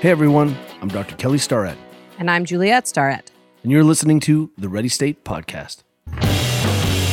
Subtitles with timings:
[0.00, 1.16] Hey everyone, I'm Dr.
[1.16, 1.76] Kelly Starrett,
[2.18, 3.30] And I'm Juliet Starrett.
[3.62, 5.82] and you're listening to the Ready State Podcast.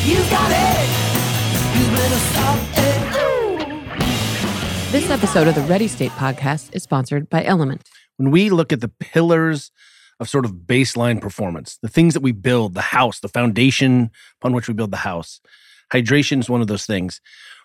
[0.06, 0.90] You got it.
[1.80, 2.92] You better stop it.
[4.92, 7.90] This episode of the Ready State podcast is sponsored by Element.
[8.18, 9.72] When we look at the pillars
[10.20, 14.12] of sort of baseline performance, the things that we build, the house, the foundation
[14.42, 15.42] upon which we build the house,
[15.92, 17.22] hydration is one of those things.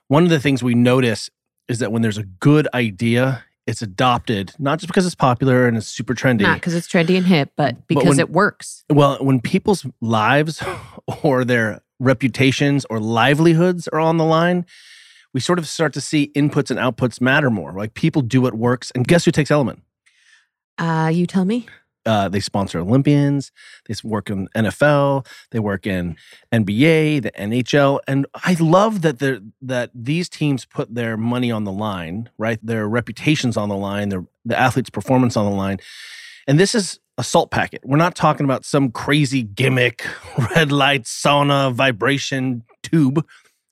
[0.06, 1.28] One of the things we notice
[1.68, 5.76] is that when there's a good idea, it's adopted, not just because it's popular and
[5.76, 6.40] it's super trendy.
[6.40, 8.82] Not because it's trendy and hip, but But because when- it works.
[8.88, 10.62] Well, when people's lives
[11.22, 14.64] or their reputations or livelihoods are on the line,
[15.34, 17.72] we sort of start to see inputs and outputs matter more.
[17.72, 18.90] Like people do what works.
[18.94, 19.82] And guess who takes Element?
[20.78, 21.66] Uh, you tell me.
[22.08, 23.52] Uh, they sponsor Olympians.
[23.86, 25.26] They work in NFL.
[25.50, 26.16] They work in
[26.52, 29.18] NBA, the NHL, and I love that
[29.60, 32.58] that these teams put their money on the line, right?
[32.62, 35.78] Their reputations on the line, their the athlete's performance on the line,
[36.46, 37.82] and this is a salt packet.
[37.84, 40.06] We're not talking about some crazy gimmick,
[40.56, 43.26] red light, sauna, vibration tube.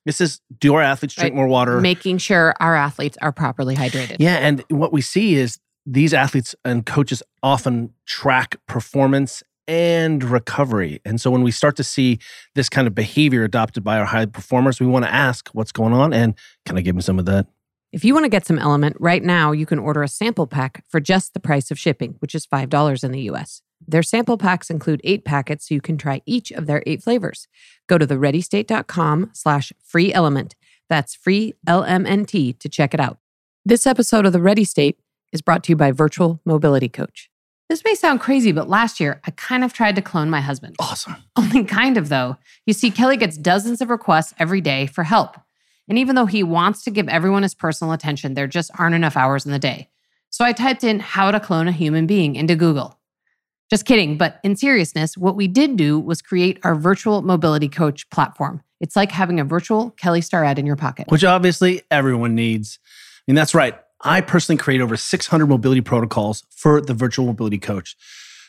[0.04, 1.36] This is do our athletes drink Right.
[1.36, 1.80] more water?
[1.80, 4.16] Making sure our athletes are properly hydrated.
[4.18, 11.00] Yeah, and what we see is these athletes and coaches often track performance and recovery.
[11.04, 12.18] And so when we start to see
[12.54, 15.92] this kind of behavior adopted by our high performers, we want to ask what's going
[15.92, 17.46] on and can I give them some of that?
[17.92, 20.84] If you want to get some Element right now, you can order a sample pack
[20.88, 23.62] for just the price of shipping, which is $5 in the US.
[23.86, 27.46] Their sample packs include eight packets, so you can try each of their eight flavors.
[27.86, 30.56] Go to thereadystate.com slash free element.
[30.88, 33.18] That's free L-M-N-T to check it out.
[33.64, 34.98] This episode of The Ready State
[35.32, 37.30] is brought to you by Virtual Mobility Coach.
[37.68, 40.76] This may sound crazy, but last year I kind of tried to clone my husband.
[40.78, 41.16] Awesome.
[41.36, 42.36] Only kind of, though.
[42.64, 45.36] You see, Kelly gets dozens of requests every day for help.
[45.88, 49.16] And even though he wants to give everyone his personal attention, there just aren't enough
[49.16, 49.88] hours in the day.
[50.30, 52.98] So I typed in how to clone a human being into Google.
[53.68, 58.08] Just kidding, but in seriousness, what we did do was create our virtual mobility coach
[58.10, 58.62] platform.
[58.80, 61.06] It's like having a virtual Kelly Starrett in your pocket.
[61.08, 62.78] Which obviously everyone needs.
[62.84, 63.76] I mean, that's right.
[64.02, 67.96] I personally create over 600 mobility protocols for the virtual mobility coach.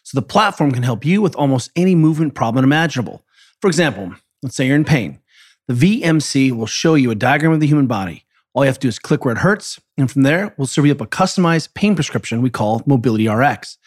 [0.04, 3.24] So the platform can help you with almost any movement problem imaginable.
[3.62, 5.20] For example, let's say you're in pain.
[5.68, 8.26] The VMC will show you a diagram of the human body.
[8.54, 10.86] All you have to do is click where it hurts, and from there, we'll serve
[10.86, 13.78] you up a customized pain prescription we call Mobility RX.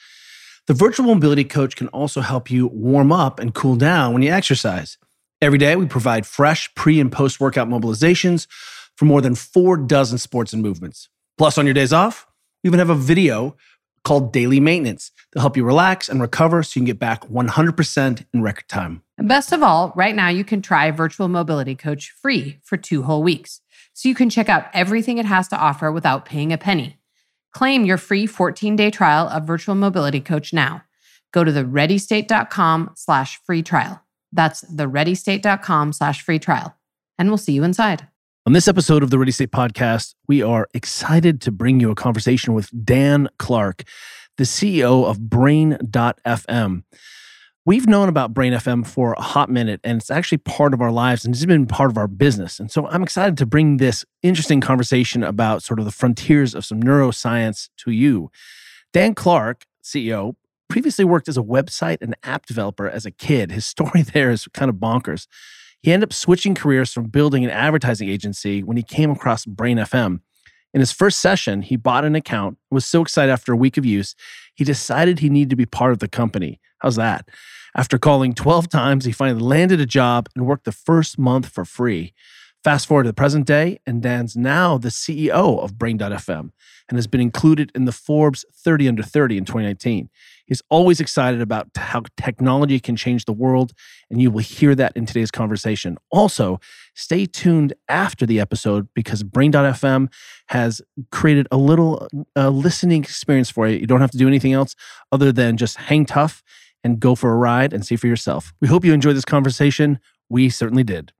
[0.66, 4.30] The virtual mobility coach can also help you warm up and cool down when you
[4.30, 4.98] exercise.
[5.40, 8.46] Every day, we provide fresh pre and post workout mobilizations
[8.94, 11.08] for more than four dozen sports and movements.
[11.40, 12.26] Plus, on your days off,
[12.62, 13.56] we even have a video
[14.04, 18.26] called Daily Maintenance to help you relax and recover so you can get back 100%
[18.34, 19.02] in record time.
[19.16, 23.04] And best of all, right now you can try Virtual Mobility Coach free for two
[23.04, 23.62] whole weeks.
[23.94, 26.98] So you can check out everything it has to offer without paying a penny.
[27.54, 30.82] Claim your free 14-day trial of Virtual Mobility Coach now.
[31.32, 34.02] Go to thereadystate.com slash free trial.
[34.30, 36.76] That's thereadystate.com slash free trial.
[37.18, 38.08] And we'll see you inside.
[38.50, 41.94] On this episode of the Ready State Podcast, we are excited to bring you a
[41.94, 43.84] conversation with Dan Clark,
[44.38, 46.82] the CEO of Brain.fm.
[47.64, 50.90] We've known about Brain FM for a hot minute, and it's actually part of our
[50.90, 52.58] lives and it's been part of our business.
[52.58, 56.64] And so I'm excited to bring this interesting conversation about sort of the frontiers of
[56.64, 58.32] some neuroscience to you.
[58.92, 60.34] Dan Clark, CEO,
[60.68, 63.52] previously worked as a website and app developer as a kid.
[63.52, 65.28] His story there is kind of bonkers.
[65.82, 69.78] He ended up switching careers from building an advertising agency when he came across Brain
[69.78, 70.20] FM.
[70.72, 73.84] In his first session, he bought an account, was so excited after a week of
[73.84, 74.14] use,
[74.54, 76.60] he decided he needed to be part of the company.
[76.78, 77.28] How's that?
[77.76, 81.64] After calling 12 times, he finally landed a job and worked the first month for
[81.64, 82.14] free.
[82.62, 86.50] Fast forward to the present day, and Dan's now the CEO of Brain.fm
[86.90, 90.10] and has been included in the Forbes 30 Under 30 in 2019.
[90.50, 93.72] He's always excited about how technology can change the world,
[94.10, 95.96] and you will hear that in today's conversation.
[96.10, 96.58] Also,
[96.94, 100.08] stay tuned after the episode because Brain.fm
[100.48, 100.82] has
[101.12, 103.78] created a little uh, listening experience for you.
[103.78, 104.74] You don't have to do anything else
[105.12, 106.42] other than just hang tough
[106.82, 108.52] and go for a ride and see for yourself.
[108.60, 110.00] We hope you enjoyed this conversation.
[110.28, 111.12] We certainly did.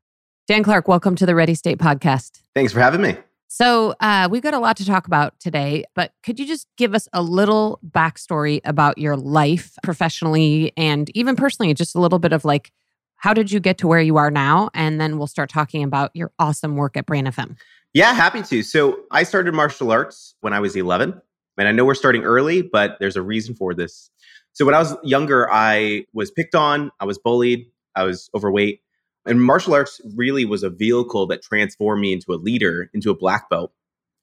[0.49, 2.40] Dan Clark, welcome to the Ready State podcast.
[2.52, 3.16] Thanks for having me.
[3.52, 6.94] So, uh, we've got a lot to talk about today, but could you just give
[6.94, 11.75] us a little backstory about your life professionally and even personally?
[11.75, 12.70] Just a little bit of like,
[13.17, 14.70] how did you get to where you are now?
[14.73, 17.56] And then we'll start talking about your awesome work at Brain FM.
[17.93, 18.62] Yeah, happy to.
[18.62, 21.20] So I started martial arts when I was 11.
[21.58, 24.11] And I know we're starting early, but there's a reason for this.
[24.53, 28.81] So when I was younger, I was picked on, I was bullied, I was overweight.
[29.26, 33.14] And martial arts really was a vehicle that transformed me into a leader, into a
[33.14, 33.72] black belt.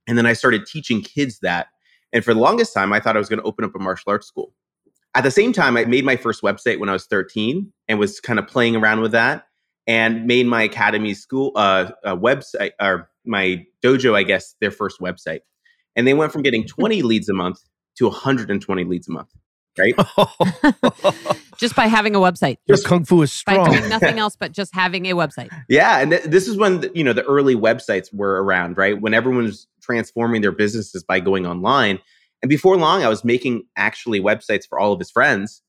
[0.07, 1.67] And then I started teaching kids that.
[2.13, 4.11] And for the longest time, I thought I was going to open up a martial
[4.11, 4.53] arts school.
[5.13, 8.19] At the same time, I made my first website when I was 13 and was
[8.19, 9.47] kind of playing around with that
[9.88, 15.39] and made my academy school uh, website or my dojo, I guess, their first website.
[15.95, 17.59] And they went from getting 20 leads a month
[17.97, 19.29] to 120 leads a month,
[19.77, 19.95] right?
[21.57, 22.57] just by having a website.
[22.68, 23.71] Your kung fu is By strong.
[23.71, 25.50] doing nothing else but just having a website.
[25.69, 29.00] Yeah, and th- this is when the, you know the early websites were around, right?
[29.00, 32.00] When everyone was transforming their businesses by going online.
[32.41, 35.62] And before long, I was making actually websites for all of his friends.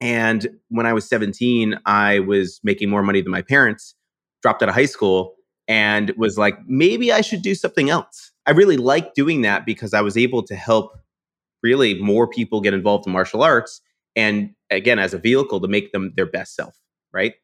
[0.00, 3.94] And when I was 17, I was making more money than my parents,
[4.42, 5.34] dropped out of high school,
[5.66, 8.32] and was like, maybe I should do something else.
[8.46, 10.92] I really liked doing that because I was able to help
[11.64, 13.80] really more people get involved in martial arts.
[14.14, 16.78] And again, as a vehicle to make them their best self,
[17.12, 17.34] right?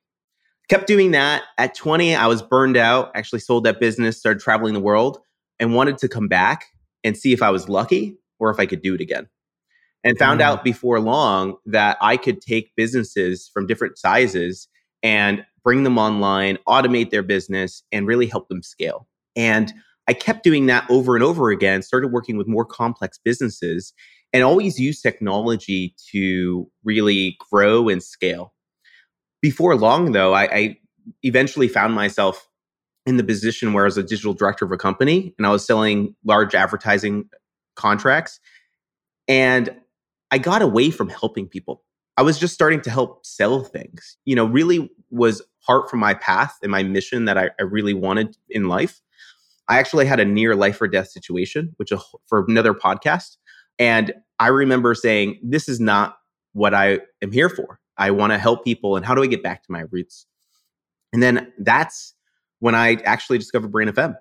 [0.69, 1.43] Kept doing that.
[1.59, 5.19] At 20, I was burned out, actually sold that business, started traveling the world,
[5.59, 6.67] and wanted to come back
[7.03, 9.27] and see if I was lucky or if I could do it again.
[10.05, 10.45] And found Mm.
[10.45, 14.69] out before long that I could take businesses from different sizes
[15.03, 19.09] and bring them online, automate their business, and really help them scale.
[19.37, 19.73] And
[20.11, 23.93] I kept doing that over and over again, started working with more complex businesses,
[24.33, 28.53] and always use technology to really grow and scale.
[29.41, 30.77] Before long, though, I, I
[31.23, 32.49] eventually found myself
[33.07, 35.65] in the position where I was a digital director of a company and I was
[35.65, 37.31] selling large advertising
[37.77, 38.41] contracts.
[39.29, 39.77] And
[40.33, 41.85] I got away from helping people.
[42.17, 44.17] I was just starting to help sell things.
[44.25, 47.95] You know, really was part from my path and my mission that I, I really
[47.95, 49.01] wanted in life.
[49.71, 51.93] I actually had a near life or death situation, which
[52.27, 53.37] for another podcast.
[53.79, 56.17] And I remember saying, this is not
[56.53, 57.79] what I am here for.
[57.97, 58.97] I want to help people.
[58.97, 60.27] And how do I get back to my roots?
[61.13, 62.15] And then that's
[62.59, 64.17] when I actually discovered Brain FM.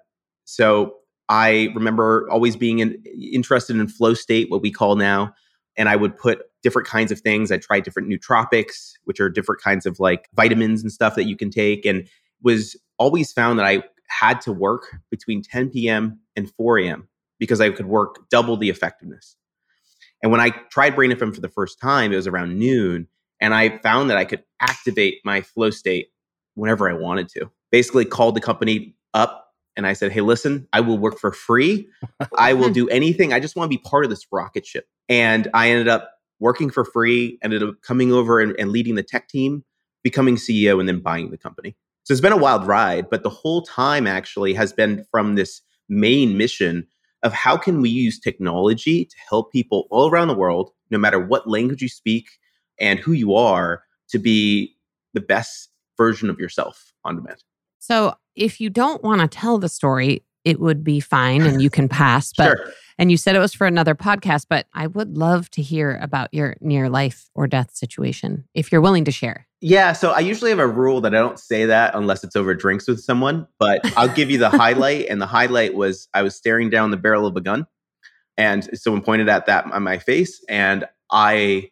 [0.46, 0.98] So
[1.30, 3.02] I remember always being in,
[3.34, 5.34] interested in flow state, what we call now.
[5.78, 7.52] And I would put different kinds of things.
[7.52, 11.36] I tried different nootropics, which are different kinds of like vitamins and stuff that you
[11.36, 11.86] can take.
[11.86, 12.08] And
[12.44, 16.20] was always found that I had to work between 10 p.m.
[16.36, 17.08] and 4 a.m.
[17.40, 19.36] because I could work double the effectiveness.
[20.22, 23.08] And when I tried Brain FM for the first time, it was around noon.
[23.40, 26.10] And I found that I could activate my flow state
[26.56, 27.50] whenever I wanted to.
[27.72, 31.88] Basically, called the company up and I said, Hey, listen, I will work for free.
[32.38, 33.32] I will do anything.
[33.32, 34.88] I just want to be part of this rocket ship.
[35.08, 39.04] And I ended up working for free, ended up coming over and, and leading the
[39.04, 39.64] tech team,
[40.04, 41.78] becoming CEO, and then buying the company.
[42.10, 45.62] So it's been a wild ride, but the whole time actually has been from this
[45.90, 46.88] main mission
[47.22, 51.20] of how can we use technology to help people all around the world, no matter
[51.20, 52.28] what language you speak
[52.80, 54.76] and who you are, to be
[55.14, 57.44] the best version of yourself on demand.
[57.78, 61.70] So if you don't want to tell the story, it would be fine and you
[61.70, 62.34] can pass.
[62.36, 62.74] But sure.
[62.98, 66.34] and you said it was for another podcast, but I would love to hear about
[66.34, 69.46] your near life or death situation if you're willing to share.
[69.62, 72.56] Yeah, so I usually have a rule that I don't say that unless it's over
[72.56, 75.08] drinks with someone, but I'll give you the highlight.
[75.08, 77.68] And the highlight was I was staring down the barrel of a gun
[78.38, 80.42] and someone pointed at that on my face.
[80.48, 81.72] And I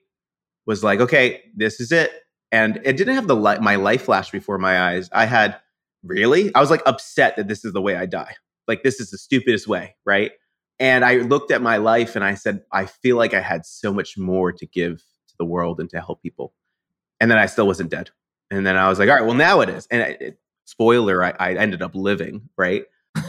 [0.65, 2.11] was like, okay, this is it.
[2.51, 5.09] And it didn't have the li- my life flash before my eyes.
[5.13, 5.57] I had
[6.03, 8.35] really, I was like upset that this is the way I die.
[8.67, 10.31] Like, this is the stupidest way, right?
[10.77, 13.93] And I looked at my life and I said, I feel like I had so
[13.93, 16.53] much more to give to the world and to help people
[17.19, 18.09] and then I still wasn't dead.
[18.51, 19.87] And then I was like, all right, well now it is.
[19.91, 22.83] And it, it- spoiler, I, I ended up living, right?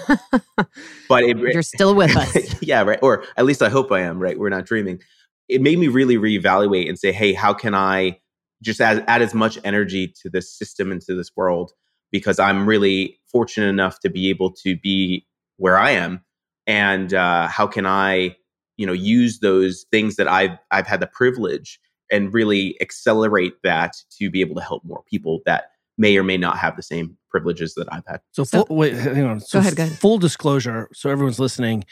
[1.09, 2.63] But it, You're still with us.
[2.63, 2.99] yeah, right.
[3.01, 4.39] Or at least I hope I am, right?
[4.39, 5.01] We're not dreaming.
[5.49, 8.19] It made me really reevaluate and say, hey, how can I
[8.63, 11.73] just add, add as much energy to this system and to this world?
[12.13, 15.27] Because I'm really fortunate enough to be able to be
[15.57, 16.23] where I am.
[16.67, 18.37] And uh, how can I,
[18.77, 21.81] you know, use those things that I've I've had the privilege
[22.11, 26.37] and really accelerate that to be able to help more people that may or may
[26.37, 28.21] not have the same privileges that I've had.
[28.33, 29.41] So, So- full, wait, hang on.
[29.41, 29.99] So ahead, go ahead.
[29.99, 31.85] Full disclosure, so everyone's listening.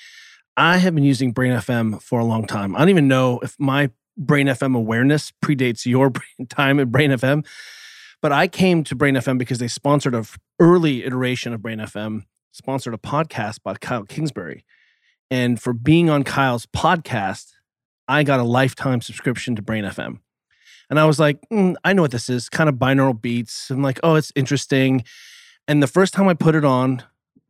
[0.57, 2.75] I have been using Brain FM for a long time.
[2.75, 7.11] I don't even know if my Brain FM awareness predates your brain time at Brain
[7.11, 7.45] FM,
[8.23, 11.79] but I came to Brain FM because they sponsored a f- early iteration of Brain
[11.81, 14.65] FM, sponsored a podcast by Kyle Kingsbury,
[15.31, 17.49] and for being on Kyle's podcast,
[18.09, 20.21] I got a lifetime subscription to Brain FM.
[20.89, 23.71] And I was like, "Mm, I know what this is, kind of binaural beats.
[23.71, 25.05] I'm like, oh, it's interesting.
[25.67, 27.03] And the first time I put it on,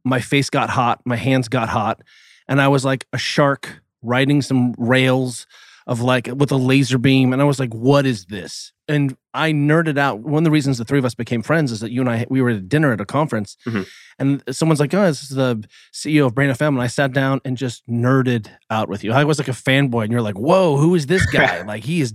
[0.04, 2.00] my face got hot, my hands got hot,
[2.48, 5.46] and I was like a shark riding some rails
[5.86, 7.32] of like with a laser beam.
[7.32, 8.72] And I was like, what is this?
[8.88, 10.20] And I nerded out.
[10.20, 12.26] One of the reasons the three of us became friends is that you and I
[12.30, 13.86] we were at dinner at a conference, Mhm.
[14.18, 15.62] and someone's like, "Oh, this is the
[15.92, 19.12] CEO of Brain FM," and I sat down and just nerded out with you.
[19.12, 22.00] I was like a fanboy, and you're like, "Whoa, who is this guy?" like he
[22.00, 22.14] is,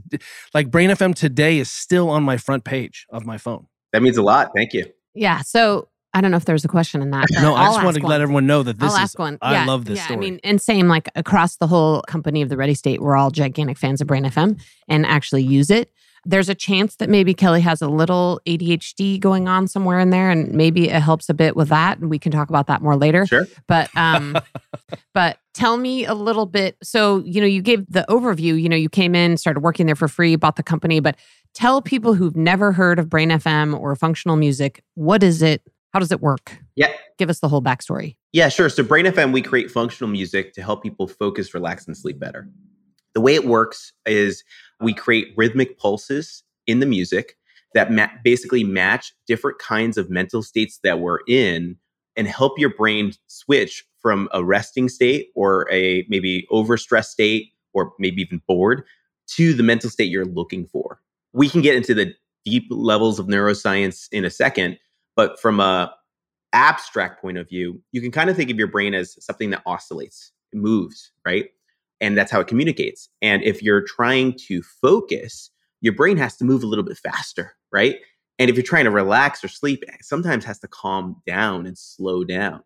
[0.54, 3.68] like Brain FM today is still on my front page of my phone.
[3.94, 4.50] That means a lot.
[4.56, 4.86] Thank you.
[5.14, 5.42] Yeah.
[5.42, 7.28] So I don't know if there's a question in that.
[7.32, 8.10] No, I I'll just want to one.
[8.10, 9.14] let everyone know that this I'll is.
[9.16, 9.38] one.
[9.42, 10.18] I Yeah, love this yeah, story.
[10.18, 13.32] I mean, and same like across the whole company of the Ready State, we're all
[13.32, 14.58] gigantic fans of Brain FM
[14.90, 15.90] and actually use it.
[16.26, 20.30] There's a chance that maybe Kelly has a little ADHD going on somewhere in there,
[20.30, 21.98] and maybe it helps a bit with that.
[21.98, 23.26] And we can talk about that more later.
[23.26, 23.48] Sure.
[23.68, 24.38] But um,
[25.14, 26.78] but tell me a little bit.
[26.84, 28.62] So you know, you gave the overview.
[28.62, 31.00] You know, you came in, started working there for free, bought the company.
[31.00, 31.18] But
[31.54, 35.62] tell people who've never heard of Brain FM or functional music, what is it?
[35.94, 36.58] How does it work?
[36.76, 36.94] Yeah.
[37.18, 38.16] Give us the whole backstory.
[38.32, 38.70] Yeah, sure.
[38.70, 42.48] So Brain FM, we create functional music to help people focus, relax, and sleep better.
[43.14, 44.44] The way it works is
[44.82, 47.38] we create rhythmic pulses in the music
[47.74, 51.78] that ma- basically match different kinds of mental states that we're in
[52.16, 57.94] and help your brain switch from a resting state or a maybe overstressed state or
[58.00, 58.84] maybe even bored
[59.28, 61.00] to the mental state you're looking for.
[61.34, 64.78] We can get into the deep levels of neuroscience in a second,
[65.16, 65.94] but from a
[66.54, 69.62] abstract point of view, you can kind of think of your brain as something that
[69.66, 71.50] oscillates, it moves, right?
[72.02, 73.08] And that's how it communicates.
[73.22, 77.56] And if you're trying to focus, your brain has to move a little bit faster,
[77.72, 77.98] right?
[78.40, 81.78] And if you're trying to relax or sleep, it sometimes has to calm down and
[81.78, 82.64] slow down.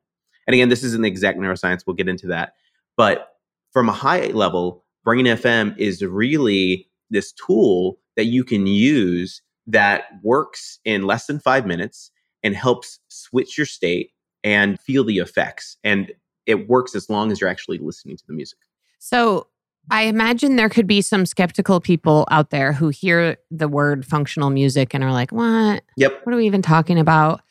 [0.48, 2.54] And again, this isn't exact neuroscience, we'll get into that.
[2.96, 3.28] But
[3.74, 10.04] from a high level, Brain FM is really this tool that you can use that
[10.24, 12.12] works in less than five minutes
[12.44, 14.12] and helps switch your state
[14.44, 15.78] and feel the effects.
[15.84, 16.14] And
[16.46, 18.60] it works as long as you're actually listening to the music.
[19.00, 19.48] So
[19.90, 24.50] I imagine there could be some skeptical people out there who hear the word functional
[24.50, 25.84] music and are like, what?
[25.98, 26.22] Yep.
[26.24, 27.42] What are we even talking about?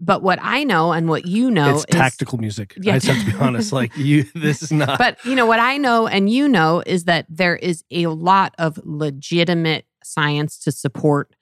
[0.00, 2.74] But what I know and what you know it's is tactical music.
[2.80, 2.94] Yeah.
[2.94, 3.72] I just have to be honest.
[3.72, 4.98] Like you, this is not.
[4.98, 8.54] But you know what I know and you know is that there is a lot
[8.58, 11.36] of legitimate science to support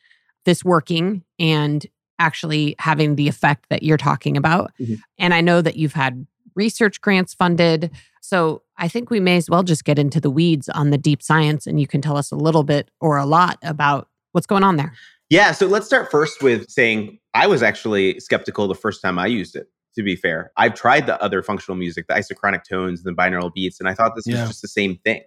[0.45, 1.87] this working and
[2.19, 4.73] actually having the effect that you're talking about.
[4.79, 4.99] Mhm.
[5.17, 7.91] And I know that you've had research grants funded.
[8.21, 11.23] So I think we may as well just get into the weeds on the deep
[11.23, 14.63] science and you can tell us a little bit or a lot about what's going
[14.65, 14.93] on there.
[15.29, 15.53] Yeah.
[15.53, 19.57] So let's start first with saying I was actually skeptical the first time I used
[19.57, 19.69] it.
[19.97, 23.81] To be fair, I've tried the other functional music, the isochronic tones, the binaural beats,
[23.81, 24.43] and I thought this Yeah.
[24.43, 25.23] was just the same thing.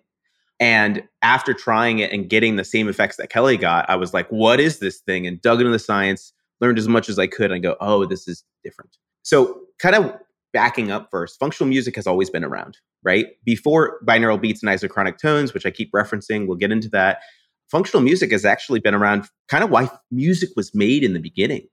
[0.58, 4.30] And after trying it and getting the same effects that Kelly got, I was like,
[4.30, 5.28] what is this thing?
[5.28, 8.26] And dug into the science, learned as much as I could, and go, oh, this
[8.26, 8.96] is different.
[9.24, 10.14] So, kind of
[10.54, 13.28] backing up first, functional music has always been around, right?
[13.44, 17.20] Before binaural beats and isochronic tones, which I keep referencing, we'll get into that.
[17.70, 21.68] Functional music has actually been around, kind of why music was made in the beginning.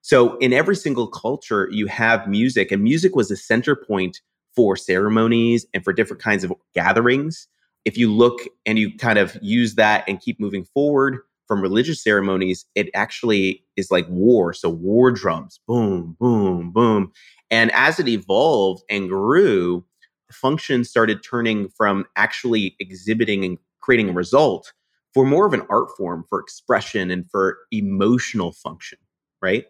[0.00, 4.20] So, in every single culture, you have music, and music was a center point
[4.56, 7.46] for ceremonies and for different kinds of gatherings.
[7.84, 11.18] If you look and you kind of use that and keep moving forward
[11.52, 14.54] from religious ceremonies, it actually is like war.
[14.54, 17.12] So, war drums, boom, boom, boom.
[17.50, 19.84] And as it evolved and grew,
[20.28, 24.72] the function started turning from actually exhibiting and creating a result
[25.12, 28.96] for more of an art form for expression and for emotional function,
[29.42, 29.66] right?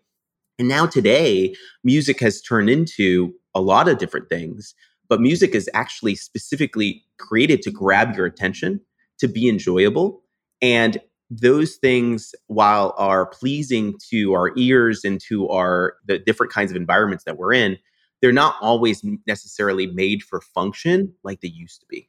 [0.60, 4.72] And now today, music has turned into a lot of different things,
[5.08, 8.80] but music is actually specifically created to grab your attention,
[9.18, 10.22] to be enjoyable.
[10.60, 11.00] And
[11.40, 16.76] those things, while are pleasing to our ears and to our the different kinds of
[16.76, 17.78] environments that we're in,
[18.20, 22.08] they're not always necessarily made for function like they used to be.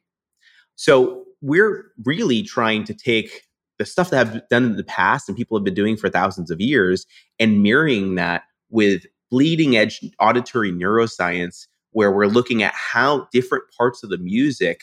[0.76, 3.42] So we're really trying to take
[3.78, 6.50] the stuff that have done in the past and people have been doing for thousands
[6.50, 7.06] of years
[7.38, 14.02] and mirroring that with bleeding edge auditory neuroscience where we're looking at how different parts
[14.02, 14.82] of the music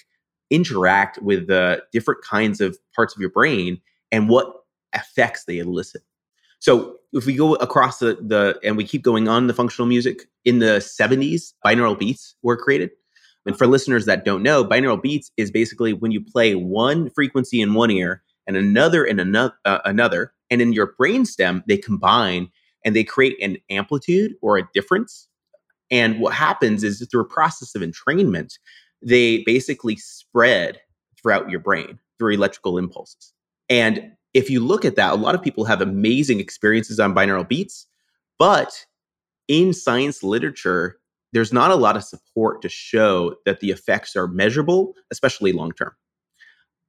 [0.50, 3.80] interact with the different kinds of parts of your brain
[4.12, 4.54] and what
[4.94, 6.02] effects they elicit.
[6.60, 10.28] So if we go across the, the and we keep going on the functional music
[10.46, 12.92] in the 70s, binaural beats were created.
[13.46, 17.62] And for listeners that don't know, binaural beats is basically when you play one frequency
[17.62, 22.50] in one ear and another in another, uh, another, and in your brainstem they combine
[22.86, 25.28] and they create an amplitude or a difference.
[25.90, 28.58] And what happens is through a process of entrainment,
[29.02, 30.80] they basically spread
[31.20, 33.34] throughout your brain through electrical impulses.
[33.72, 37.48] And if you look at that, a lot of people have amazing experiences on binaural
[37.48, 37.88] beats,
[38.38, 38.86] but
[39.48, 40.98] in science literature,
[41.32, 45.72] there's not a lot of support to show that the effects are measurable, especially long
[45.72, 45.94] term.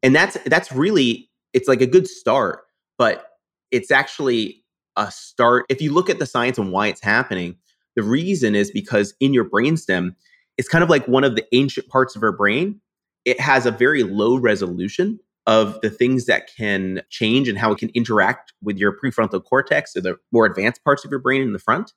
[0.03, 2.65] And that's that's really it's like a good start,
[2.99, 3.27] but
[3.71, 4.65] it's actually
[4.97, 5.67] a start.
[5.69, 7.57] If you look at the science and why it's happening,
[7.95, 10.17] the reason is because in your brainstem,
[10.59, 12.81] it's kind of like one of the ancient parts of our brain.
[13.25, 17.79] It has a very low resolution of the things that can change and how it
[17.79, 21.53] can interact with your prefrontal cortex or the more advanced parts of your brain in
[21.53, 21.93] the front.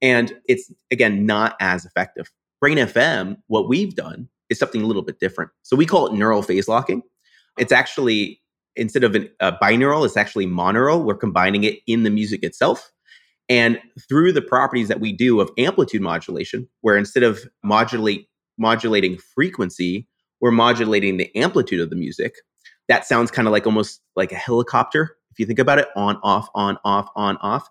[0.00, 2.30] And it's, again, not as effective.
[2.60, 5.50] Brain FM, what we've done is something a little bit different.
[5.62, 7.02] So we call it neural phase locking.
[7.58, 8.40] It's actually,
[8.76, 11.04] instead of an, a binaural, it's actually monaural.
[11.04, 12.90] We're combining it in the music itself.
[13.48, 19.16] And through the properties that we do of amplitude modulation, where instead of modulate modulating
[19.16, 20.06] frequency,
[20.40, 22.34] we're modulating the amplitude of the music.
[22.90, 26.16] That sounds kind of like almost like a helicopter, if you think about it, on,
[26.24, 27.70] off, on, off, on, off.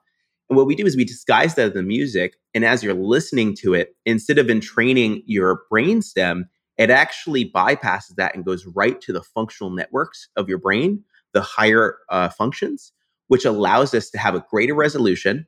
[0.49, 2.35] And what we do is we disguise that as the music.
[2.53, 6.43] And as you're listening to it, instead of entraining your brainstem,
[6.77, 11.41] it actually bypasses that and goes right to the functional networks of your brain, the
[11.41, 12.93] higher uh, functions,
[13.27, 15.45] which allows us to have a greater resolution,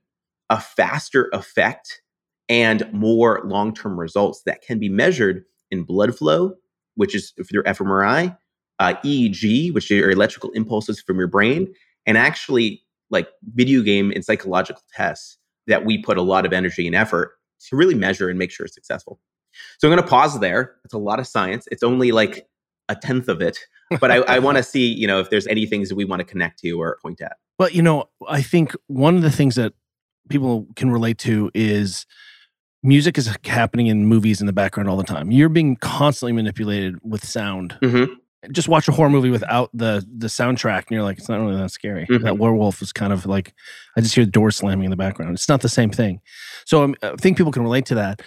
[0.50, 2.02] a faster effect,
[2.50, 6.56] and more long term results that can be measured in blood flow,
[6.96, 8.38] which is through fMRI,
[8.82, 11.72] uh, EEG, which are electrical impulses from your brain,
[12.08, 16.88] and actually like video game and psychological tests that we put a lot of energy
[16.88, 17.34] and effort
[17.70, 19.20] to really measure and make sure it's successful.
[19.78, 20.78] So I'm going to pause there.
[20.84, 21.68] It's a lot of science.
[21.72, 22.48] It's only like
[22.90, 23.60] a tenth of it,
[24.00, 26.22] but I, I want to see, you know, if there's any things that we want
[26.22, 27.38] to connect to or point at.
[27.60, 29.74] But you know, I think one of the things that
[30.30, 32.08] people can relate to is
[32.82, 35.30] music is happening in movies in the background all the time.
[35.30, 37.78] You're being constantly manipulated with sound.
[37.84, 38.14] Mm-hmm.
[38.52, 41.56] Just watch a horror movie without the the soundtrack, and you're like, it's not really
[41.58, 42.08] that scary.
[42.08, 42.24] Mhm.
[42.24, 43.54] That werewolf is kind of like,
[43.96, 45.34] I just hear the door slamming in the background.
[45.36, 46.22] It's not the same thing.
[46.66, 48.22] So um, I think people can relate to that.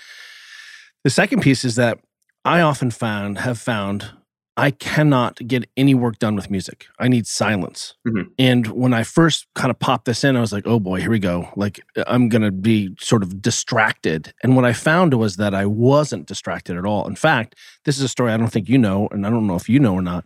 [1.03, 1.99] The second piece is that
[2.45, 4.09] I often found have found
[4.57, 6.87] I cannot get any work done with music.
[7.01, 7.95] I need silence.
[8.07, 8.29] Mhm.
[8.39, 11.11] And when I first kind of popped this in, I was like, oh boy, here
[11.11, 11.49] we go.
[11.57, 14.33] Like I'm going to be sort of distracted.
[14.45, 17.07] And what I found was that I wasn't distracted at all.
[17.09, 19.57] In fact, this is a story I don't think you know, and I don't know
[19.57, 20.25] if you know or not.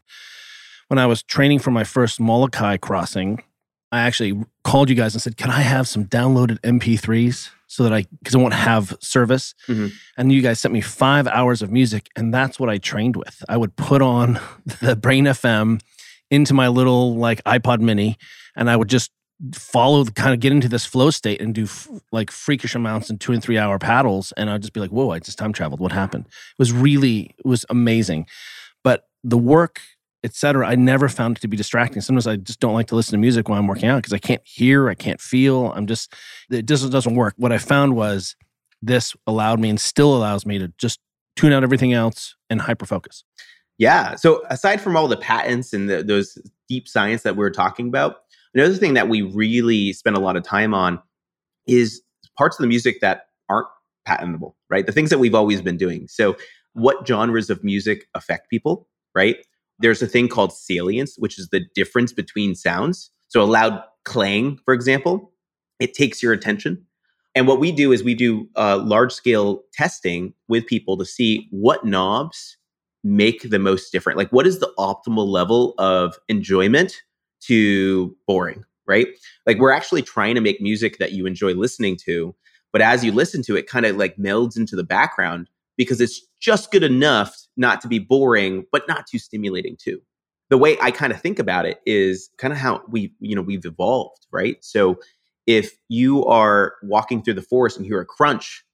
[0.88, 3.42] When I was training for my first Molokai crossing,
[3.90, 7.92] I actually called you guys and said, can I have some downloaded MP3s so that
[7.92, 9.55] I, because I won't have service.
[9.66, 9.92] Mhm.
[10.16, 13.42] And you guys sent me five hours of music, and that's what I trained with.
[13.48, 14.40] I would put on
[14.81, 15.81] the Brain FM
[16.31, 18.16] into my little like iPod mini,
[18.57, 19.11] and I would just
[19.55, 23.09] follow the kind of get into this flow state and do f- like freakish amounts
[23.09, 24.33] in two and three hour paddles.
[24.37, 25.79] And I'd just be like, whoa, I just time traveled.
[25.81, 26.27] What happened?
[26.27, 28.27] It was really, it was amazing.
[28.83, 29.81] But the work,
[30.24, 32.02] etc., I never found it to be distracting.
[32.02, 34.18] Sometimes I just don't like to listen to music while I'm working out because I
[34.18, 35.72] can't hear, I can't feel.
[35.72, 36.12] I'm just,
[36.50, 37.35] it just doesn't work.
[37.37, 38.37] What I found was
[38.83, 41.00] this allowed me and still allows me to just
[41.37, 43.24] tune out everything else and hyper focus.
[43.78, 44.16] Yeah.
[44.16, 46.37] So aside from all the patents and the, those
[46.68, 48.16] deep science that we are talking about,
[48.54, 51.00] another thing that we really spend a lot of time on
[51.66, 52.02] is
[52.37, 53.68] parts of the music that aren't
[54.04, 54.85] patentable, right?
[54.85, 56.09] The things that we've always been doing.
[56.09, 56.37] So
[56.72, 59.37] what genres of music affect people, right?
[59.78, 63.10] There's a thing called salience, which is the difference between sounds.
[63.28, 65.32] So a loud clang, for example,
[65.78, 66.84] it takes your attention.
[67.34, 71.46] And what we do is we do uh, large scale testing with people to see
[71.50, 72.56] what knobs
[73.04, 74.18] make the most different.
[74.18, 77.00] Like, what is the optimal level of enjoyment
[77.42, 79.06] to boring, right?
[79.46, 82.34] Like, we're actually trying to make music that you enjoy listening to,
[82.72, 86.20] but as you listen to it, kind of like melds into the background because it's
[86.40, 90.01] just good enough not to be boring, but not too stimulating too.
[90.49, 93.42] The way I kind of think about it is kind of how we, you know,
[93.42, 94.57] we've evolved, right?
[94.64, 94.99] So
[95.47, 98.64] if you are walking through the forest and hear a crunch,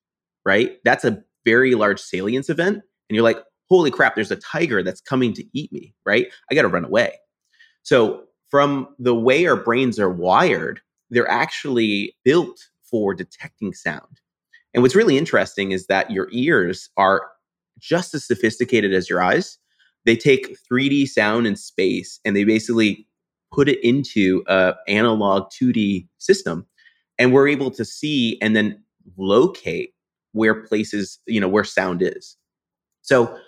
[0.45, 0.79] right?
[0.85, 2.77] That's a very large salience event.
[2.77, 6.29] And you're like, holy crap, there's a tiger that's coming to eat me, right?
[6.51, 7.15] I got to run away.
[7.83, 14.21] So, from the way our brains are wired, they're actually built for detecting sound.
[14.73, 17.31] And what's really interesting is that your ears are
[17.79, 19.59] just as sophisticated as your eyes.
[20.05, 23.07] They take 3D sound and space and they basically
[23.53, 26.67] put it into a analog 2D system
[27.19, 28.83] and we're able to see and then
[29.17, 29.95] locate
[30.33, 32.37] where places, you know, where sound is.
[33.03, 33.39] So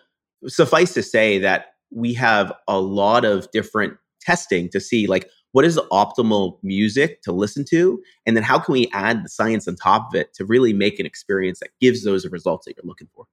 [0.47, 5.65] suffice to say that we have a lot of different testing to see like what
[5.65, 9.67] is the optimal music to listen to and then how can we add the science
[9.69, 12.87] on top of it to really make an experience that gives those results that you're
[12.87, 13.25] looking for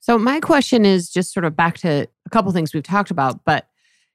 [0.00, 3.44] So my question is just sort of back to a couple things we've talked about,
[3.44, 3.66] but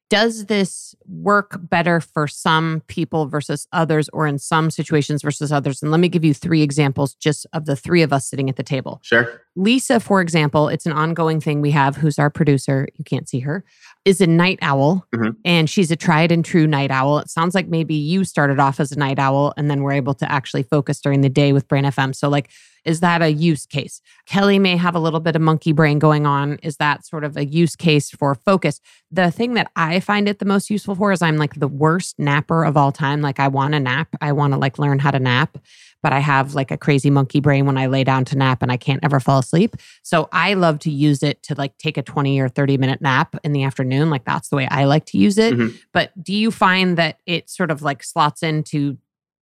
[0.09, 5.81] does this work better for some people versus others or in some situations versus others?
[5.81, 8.55] And let me give you three examples just of the three of us sitting at
[8.55, 8.99] the table.
[9.03, 12.87] sure Lisa, for example, it's an ongoing thing we have, who's our producer.
[12.95, 13.65] You can't see her.
[14.07, 15.35] Is a night owl Mhm.
[15.43, 17.19] and she's a tried and true night owl.
[17.19, 20.13] It sounds like maybe you started off as a night owl and then were able
[20.13, 22.13] to actually focus during the day with Brain FM.
[22.15, 22.49] So, like,
[22.85, 23.99] is that a use case?
[24.25, 26.57] Kelly may have a little bit of monkey brain going on.
[26.63, 28.79] Is that sort of a use case for focus?
[29.11, 32.17] The thing that I find it the most useful for is I'm like the worst
[32.17, 33.21] napper of all time.
[33.21, 35.57] Like, I want to nap, I want to like learn how to nap,
[36.03, 38.71] but I have like a crazy monkey brain when I lay down to nap and
[38.71, 39.75] I can't ever fall asleep.
[40.03, 43.35] So I love to use it to like take a 20 or 30 minute nap
[43.43, 44.09] in the afternoon.
[44.09, 45.53] Like that's the way I like to use it.
[45.55, 45.77] Mhm.
[45.93, 48.97] But do you find that it sort of like slots into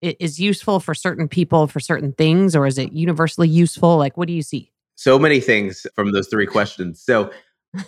[0.01, 3.97] it is useful for certain people for certain things or is it universally useful?
[3.97, 4.71] Like what do you see?
[4.95, 7.01] So many things from those three questions.
[7.01, 7.31] So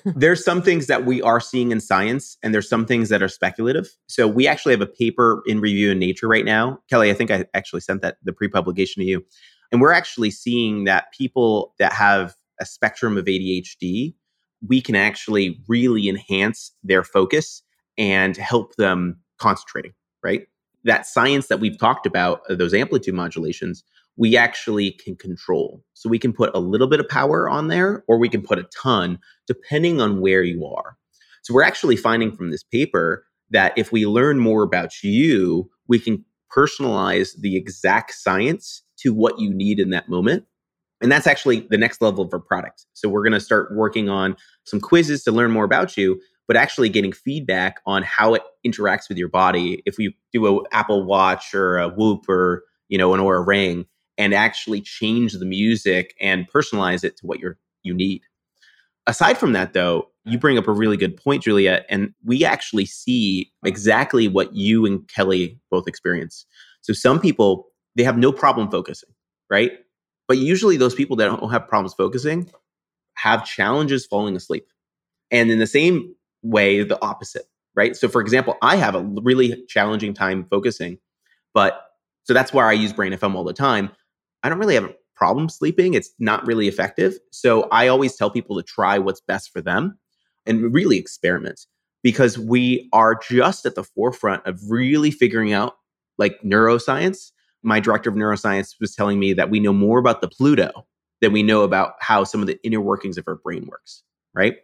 [0.05, 3.27] there's some things that we are seeing in science, and there's some things that are
[3.27, 3.89] speculative.
[4.07, 6.79] So we actually have a paper in review in Nature right now.
[6.89, 9.25] Kelly, I think I actually sent that the pre-publication to you.
[9.71, 14.13] And we're actually seeing that people that have a spectrum of ADHD,
[14.67, 17.63] we can actually really enhance their focus
[17.97, 19.93] and help them concentrating,
[20.23, 20.47] right?
[20.83, 23.83] That science that we've talked about, uh, those amplitude modulations,
[24.17, 25.83] we actually can control.
[25.93, 28.59] So we can put a little bit of power on there, or we can put
[28.59, 30.97] a ton, depending on where you are.
[31.43, 35.99] So we're actually finding from this paper that if we learn more about you, we
[35.99, 36.23] can
[36.55, 40.45] personalize the exact science to what you need in that moment.
[41.01, 42.85] And that's actually the next level of our product.
[42.93, 46.55] So we're going to start working on some quizzes to learn more about you, but
[46.55, 49.81] actually getting feedback on how it interacts with your body.
[49.85, 53.85] If we do a Apple Watch or a Whoop or you know an Oura Ring,
[54.17, 58.21] and actually change the music and personalize it to what you're you need.
[59.07, 62.85] Aside from that, though, you bring up a really good point, Julia, and we actually
[62.85, 66.45] see exactly what you and Kelly both experience.
[66.81, 69.09] So some people they have no problem focusing,
[69.49, 69.71] right?
[70.27, 72.49] But usually those people that don't have problems focusing
[73.15, 74.65] have challenges falling asleep.
[75.29, 77.45] And in the same way, the opposite,
[77.75, 77.95] right?
[77.95, 80.97] So for example, I have a really challenging time focusing,
[81.53, 81.83] but
[82.23, 83.91] so that's why I use Brain FM all the time.
[84.43, 85.93] I don't really have a problem sleeping.
[85.93, 87.17] It's not really effective.
[87.31, 89.97] So I always tell people to try what's best for them
[90.45, 91.61] and really experiment
[92.03, 95.75] because we are just at the forefront of really figuring out
[96.17, 97.31] like neuroscience.
[97.63, 100.85] My director of neuroscience was telling me that we know more about the Pluto
[101.21, 104.03] than we know about how some of the inner workings of our brain works,
[104.33, 104.57] right?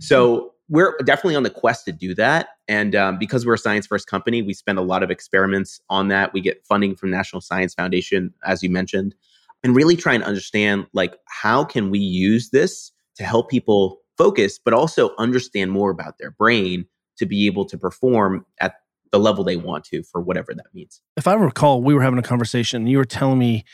[0.00, 0.46] So mm-hmm.
[0.72, 2.48] We're definitely on the quest to do that.
[2.66, 6.08] And um, because we're a science first company, we spend a lot of experiments on
[6.08, 6.32] that.
[6.32, 9.14] We get funding from National Science Foundation, as you mentioned,
[9.62, 14.58] and really try and understand like how can we use this to help people focus,
[14.58, 16.86] but also understand more about their brain
[17.18, 18.76] to be able to perform at
[19.10, 21.02] the level they want to for whatever that means.
[21.18, 22.86] If I recall, we were having a conversation.
[22.86, 23.66] You were telling me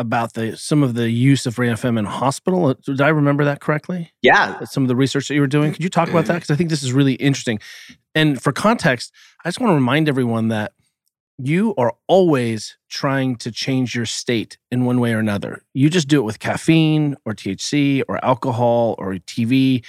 [0.00, 2.66] about the some of the use of Brain FM in hospital.
[2.66, 4.10] Uh, Did I remember that correctly?
[4.22, 5.72] Yeah, Some of the research that you were doing.
[5.72, 6.34] Could you talk about that?
[6.34, 7.60] Because I think this is really interesting.
[8.14, 9.12] And for context,
[9.44, 10.72] I just want to remind everyone that
[11.38, 15.62] you are always trying to change your state in one way or another.
[15.74, 19.84] You just do it with caffeine or THC or alcohol or TV.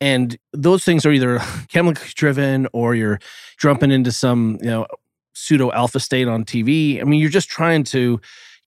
[0.00, 3.18] And those things are either chemically driven or you're
[3.58, 4.86] jumping into some, you know,
[5.32, 7.00] pseudo alpha state on TV.
[7.00, 8.20] I mean, you're just trying to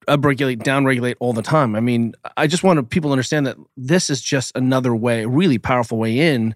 [0.07, 1.75] upregulate, downregulate all the time.
[1.75, 5.27] I mean, I just want people to understand that this is just another way, a
[5.27, 6.55] really powerful way in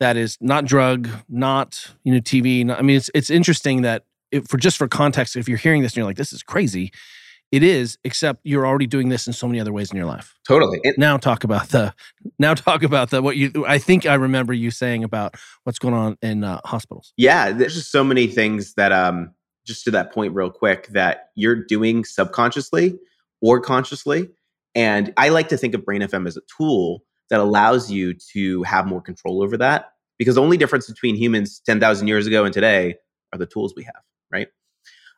[0.00, 2.64] that is not drug, not, you know, TV.
[2.64, 5.82] Not, I mean, it's it's interesting that if, for just for context, if you're hearing
[5.82, 6.92] this and you're like, this is crazy,
[7.52, 10.34] it is, except you're already doing this in so many other ways in your life.
[10.46, 10.80] totally.
[10.84, 11.94] And Now talk about the
[12.38, 15.94] now talk about the what you I think I remember you saying about what's going
[15.94, 17.12] on in uh, hospitals.
[17.16, 19.30] Yeah, there's just so many things that um
[19.66, 22.98] just to that point real quick that you're doing subconsciously
[23.42, 24.28] or consciously
[24.76, 28.62] and I like to think of Brain FM as a tool that allows you to
[28.64, 32.52] have more control over that because the only difference between humans 10,000 years ago and
[32.52, 32.96] today
[33.32, 34.48] are the tools we have, right?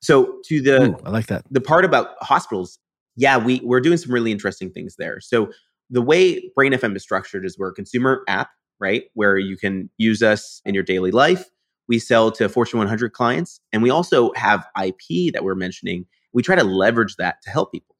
[0.01, 1.45] So to the Ooh, I like that.
[1.51, 2.79] the part about hospitals,
[3.17, 5.21] yeah, we we're doing some really interesting things there.
[5.21, 5.51] So
[5.91, 9.91] the way Brain FM is structured is we're a consumer app, right, where you can
[9.99, 11.47] use us in your daily life.
[11.89, 16.07] We sell to Fortune 100 clients, and we also have IP that we're mentioning.
[16.33, 17.97] We try to leverage that to help people.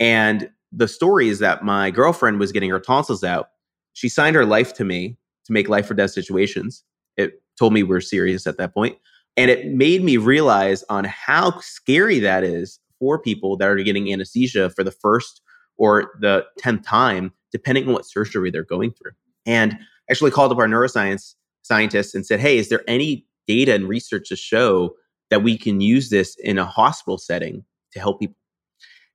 [0.00, 3.48] And the story is that my girlfriend was getting her tonsils out.
[3.92, 6.84] She signed her life to me to make life or death situations.
[7.16, 8.96] It told me we're serious at that point.
[9.36, 14.12] And it made me realize on how scary that is for people that are getting
[14.12, 15.40] anesthesia for the first
[15.76, 19.12] or the 10th time, depending on what surgery they're going through.
[19.46, 19.78] And
[20.10, 24.28] actually called up our neuroscience scientists and said, Hey, is there any data and research
[24.28, 24.94] to show
[25.30, 28.36] that we can use this in a hospital setting to help people?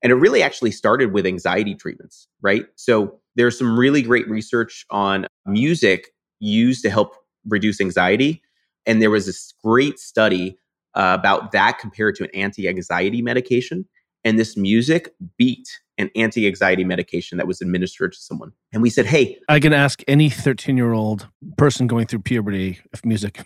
[0.02, 2.66] And it really actually started with anxiety treatments, right?
[2.76, 7.16] So there's some really great research on music used to help
[7.48, 8.42] reduce anxiety.
[8.86, 10.58] And there was this great study
[10.94, 13.86] uh, about that compared to an anti anxiety medication.
[14.26, 18.52] And this music beat an anti anxiety medication that was administered to someone.
[18.72, 22.80] And we said, hey, I can ask any 13 year old person going through puberty
[22.94, 23.46] if music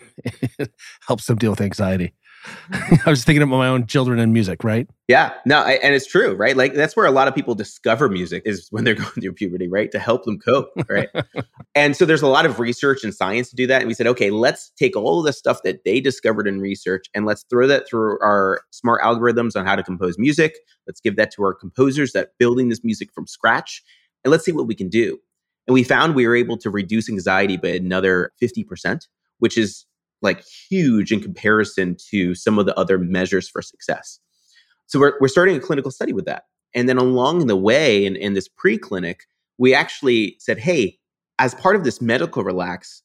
[1.08, 2.14] helps them deal with anxiety.
[2.72, 4.90] I was thinking about my own children and music, right?
[5.08, 6.56] Yeah, no, I, and it's true, right?
[6.56, 9.68] Like that's where a lot of people discover music is when they're going through puberty,
[9.68, 9.92] right?
[9.92, 11.10] To help them cope, right?
[11.76, 13.82] and so there's a lot of research and science to do that.
[13.82, 17.06] And we said, okay, let's take all of the stuff that they discovered in research
[17.14, 20.56] and let's throw that through our smart algorithms on how to compose music.
[20.88, 23.84] Let's give that to our composers that building this music from scratch,
[24.24, 25.20] and let's see what we can do.
[25.68, 29.02] And we found we were able to reduce anxiety by another 50%,
[29.40, 29.86] which is
[30.22, 34.20] like huge in comparison to some of the other measures for success.
[34.88, 36.44] So we're, we're starting a clinical study with that.
[36.74, 39.26] And then along the way in, in this pre-clinic,
[39.58, 40.98] we actually said, hey,
[41.40, 43.04] as part of this medical relax,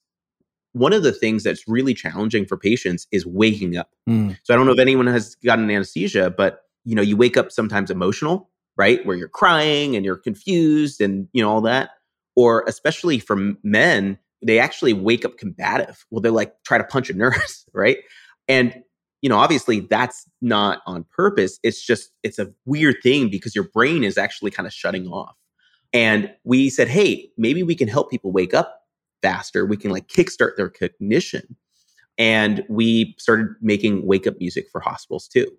[0.73, 3.91] one of the things that's really challenging for patients is waking up.
[4.09, 4.39] Mm.
[4.43, 7.53] So I don't know if anyone has gotten anesthesia, but you know, you wake up
[7.53, 9.05] sometimes emotional, right?
[9.07, 11.91] Where you're crying and you're confused and you know all that.
[12.35, 16.05] Or especially for men, they actually wake up combative.
[16.11, 17.99] Well, they're like try to punch a nurse, right?
[18.49, 18.83] And
[19.21, 21.59] you know, obviously that's not on purpose.
[21.63, 25.37] It's just it's a weird thing because your brain is actually kind of shutting off.
[25.93, 28.81] And we said, hey, maybe we can help people wake up
[29.21, 29.65] faster.
[29.65, 31.57] We can like kickstart their cognition.
[32.19, 35.51] And we started making wake up music for hospitals too.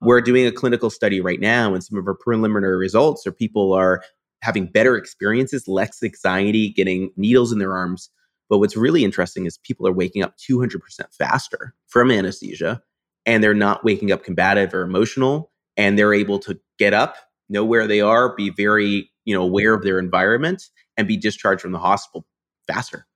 [0.00, 3.72] We're doing a clinical study right now, and some of our preliminary results are people
[3.72, 4.02] are
[4.42, 8.08] having better experiences, less anxiety, getting needles in their arms,
[8.48, 10.80] but what's really interesting is people are waking up 200%
[11.12, 12.82] faster from anesthesia
[13.26, 17.16] and they're not waking up combative or emotional and they're able to get up,
[17.48, 20.64] know where they are, be very, you know, aware of their environment
[20.96, 22.26] and be discharged from the hospital
[22.66, 23.06] faster.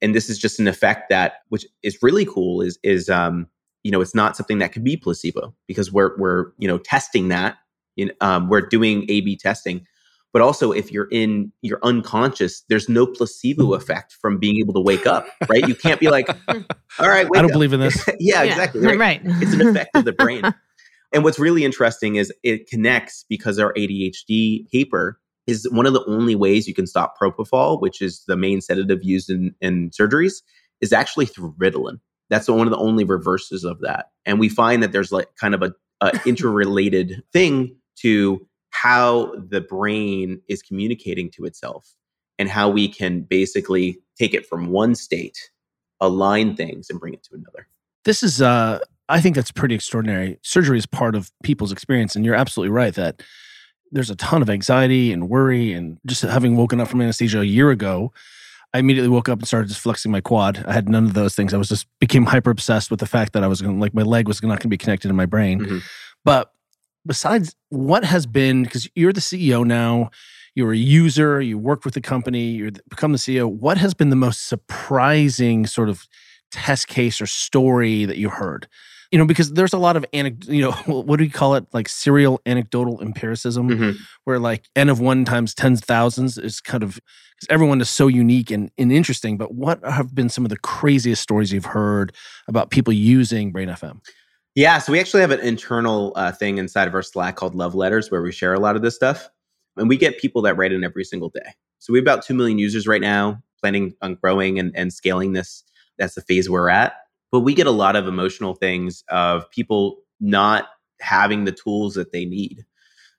[0.00, 3.46] And this is just an effect that which is really cool is is um
[3.82, 7.28] you know, it's not something that could be placebo because we're we're, you know, testing
[7.28, 7.56] that
[7.96, 9.86] in um, we're doing A B testing
[10.32, 13.76] but also if you're in you're unconscious there's no placebo mm.
[13.76, 15.66] effect from being able to wake up right?
[15.66, 17.52] You can't be like all right i don't up.
[17.52, 18.04] believe in this.
[18.18, 18.80] Yeah, yeah, exactly.
[18.82, 18.98] Right?
[18.98, 19.20] right.
[19.24, 20.42] it's an effect of the brain.
[21.14, 26.02] And what's really interesting is it connects because our adhd paper is one of the
[26.06, 30.40] only ways you can stop propofol which is the main sedative used in, in surgeries
[30.82, 32.00] is actually through ritalin.
[32.28, 34.06] That's one of the only reverses of that.
[34.26, 38.46] And we find that there's like kind of a, a interrelated thing to
[38.82, 41.94] how the brain is communicating to itself
[42.36, 45.38] and how we can basically take it from one state,
[46.00, 47.68] align things, and bring it to another.
[48.04, 50.40] This is, uh, I think that's pretty extraordinary.
[50.42, 53.22] Surgery is part of people's experience, and you're absolutely right that
[53.92, 55.72] there's a ton of anxiety and worry.
[55.72, 58.12] And just having woken up from anesthesia a year ago,
[58.74, 60.64] I immediately woke up and started just flexing my quad.
[60.66, 61.54] I had none of those things.
[61.54, 63.94] I was just became hyper obsessed with the fact that I was going to, like,
[63.94, 65.60] my leg was not going to be connected to my brain.
[65.60, 65.78] Mm-hmm.
[66.24, 66.52] But
[67.06, 70.10] besides what has been because you're the CEO now,
[70.54, 73.50] you're a user, you worked with the company, you become the CEO.
[73.50, 76.06] What has been the most surprising sort of
[76.50, 78.68] test case or story that you heard?
[79.10, 81.66] You know, because there's a lot of anecdote, you know, what do we call it?
[81.72, 83.90] Like serial anecdotal empiricism, mm-hmm.
[84.24, 86.98] where like n of one times tens of thousands is kind of
[87.42, 89.36] because everyone is so unique and, and interesting.
[89.36, 92.14] But what have been some of the craziest stories you've heard
[92.48, 94.00] about people using Brain FM?
[94.54, 97.74] Yeah, so we actually have an internal uh, thing inside of our Slack called Love
[97.74, 99.30] Letters where we share a lot of this stuff.
[99.76, 101.54] And we get people that write in every single day.
[101.78, 105.32] So we have about 2 million users right now, planning on growing and, and scaling
[105.32, 105.64] this.
[105.98, 106.94] That's the phase we're at.
[107.30, 110.68] But we get a lot of emotional things of people not
[111.00, 112.64] having the tools that they need.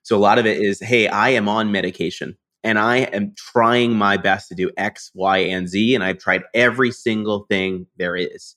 [0.04, 3.94] So a lot of it is, hey, I am on medication and I am trying
[3.96, 5.96] my best to do X, Y, and Z.
[5.96, 8.54] And I've tried every single thing there is.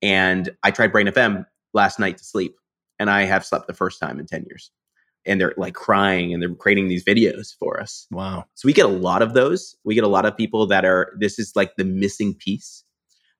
[0.00, 2.56] And I tried Brain FM last night to sleep
[2.98, 4.70] and I have slept the first time in 10 years.
[5.26, 8.06] And they're like crying and they're creating these videos for us.
[8.10, 8.46] Wow.
[8.54, 9.76] So we get a lot of those.
[9.84, 12.84] We get a lot of people that are, this is like the missing piece.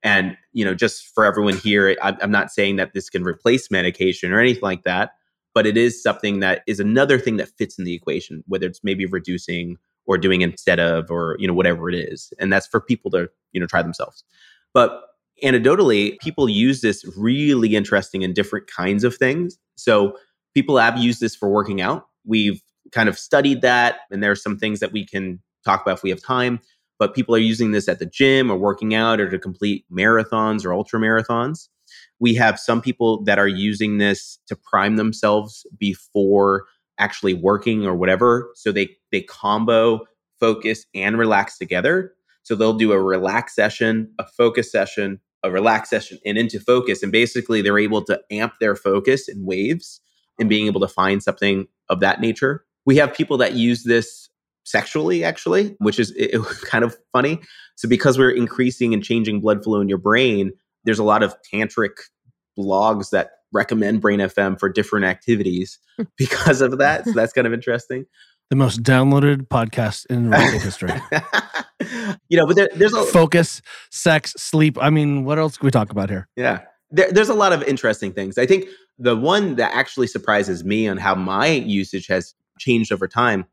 [0.03, 4.31] And, you know, just for everyone here, I'm not saying that this can replace medication
[4.31, 5.11] or anything like that,
[5.53, 8.83] but it is something that is another thing that fits in the equation, whether it's
[8.83, 12.33] maybe reducing or doing instead of, or, you know, whatever it is.
[12.39, 14.23] And that's for people to, you know, try themselves.
[14.73, 15.01] But
[15.43, 19.57] anecdotally, people use this really interesting and different kinds of things.
[19.75, 20.15] So
[20.53, 22.07] people have used this for working out.
[22.25, 25.97] We've kind of studied that, and there are some things that we can talk about
[25.97, 26.59] if we have time.
[26.99, 30.63] But people are using this at the gym or working out or to complete marathons
[30.63, 31.67] or ultra marathons.
[32.19, 36.65] We have some people that are using this to prime themselves before
[36.99, 38.51] actually working or whatever.
[38.55, 40.05] So they they combo
[40.39, 42.13] focus and relax together.
[42.43, 47.03] So they'll do a relax session, a focus session, a relax session and into focus.
[47.03, 50.01] And basically, they're able to amp their focus in waves
[50.39, 52.65] and being able to find something of that nature.
[52.85, 54.29] We have people that use this
[54.63, 57.39] sexually, actually, which is it, it, kind of funny.
[57.75, 60.51] So, because we're increasing and changing blood flow in your brain,
[60.83, 61.91] there's a lot of tantric
[62.57, 65.79] blogs that recommend Brain FM for different activities
[66.17, 67.05] because of that.
[67.05, 68.05] So, that's kind of interesting.
[68.51, 70.91] The most downloaded podcast in recent history.
[72.27, 73.61] you know, but there, there's a focus,
[73.91, 74.77] sex, sleep.
[74.81, 76.27] I mean, what else can we talk about here?
[76.35, 76.59] Yeah.
[76.89, 78.37] There, there's a lot of interesting things.
[78.37, 78.65] I think
[78.99, 83.45] the one that actually surprises me on how my usage has changed over time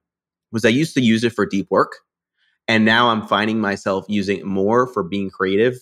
[0.51, 1.99] was I used to use it for deep work.
[2.67, 5.77] And now I'm finding myself using it more for being creative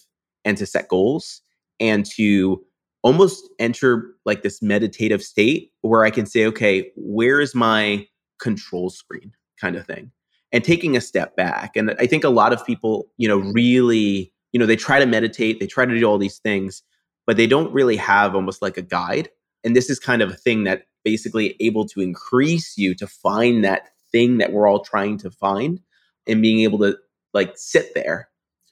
[0.44, 1.40] and to set goals
[1.80, 2.62] and to
[3.02, 8.06] almost enter like this meditative state where I can say, okay, where is my
[8.38, 10.10] control screen kind of thing
[10.52, 11.76] and taking a step back.
[11.76, 15.06] And i think a lot of people you know really you know they try to
[15.06, 16.82] meditate they try to do all these things
[17.26, 19.28] but they don't really have almost like a guide.
[19.64, 23.64] And this is kind of a thing that basically able to increase you to find
[23.64, 25.80] that thing that we're all trying to find
[26.26, 26.96] and being able to
[27.34, 28.28] like sit there.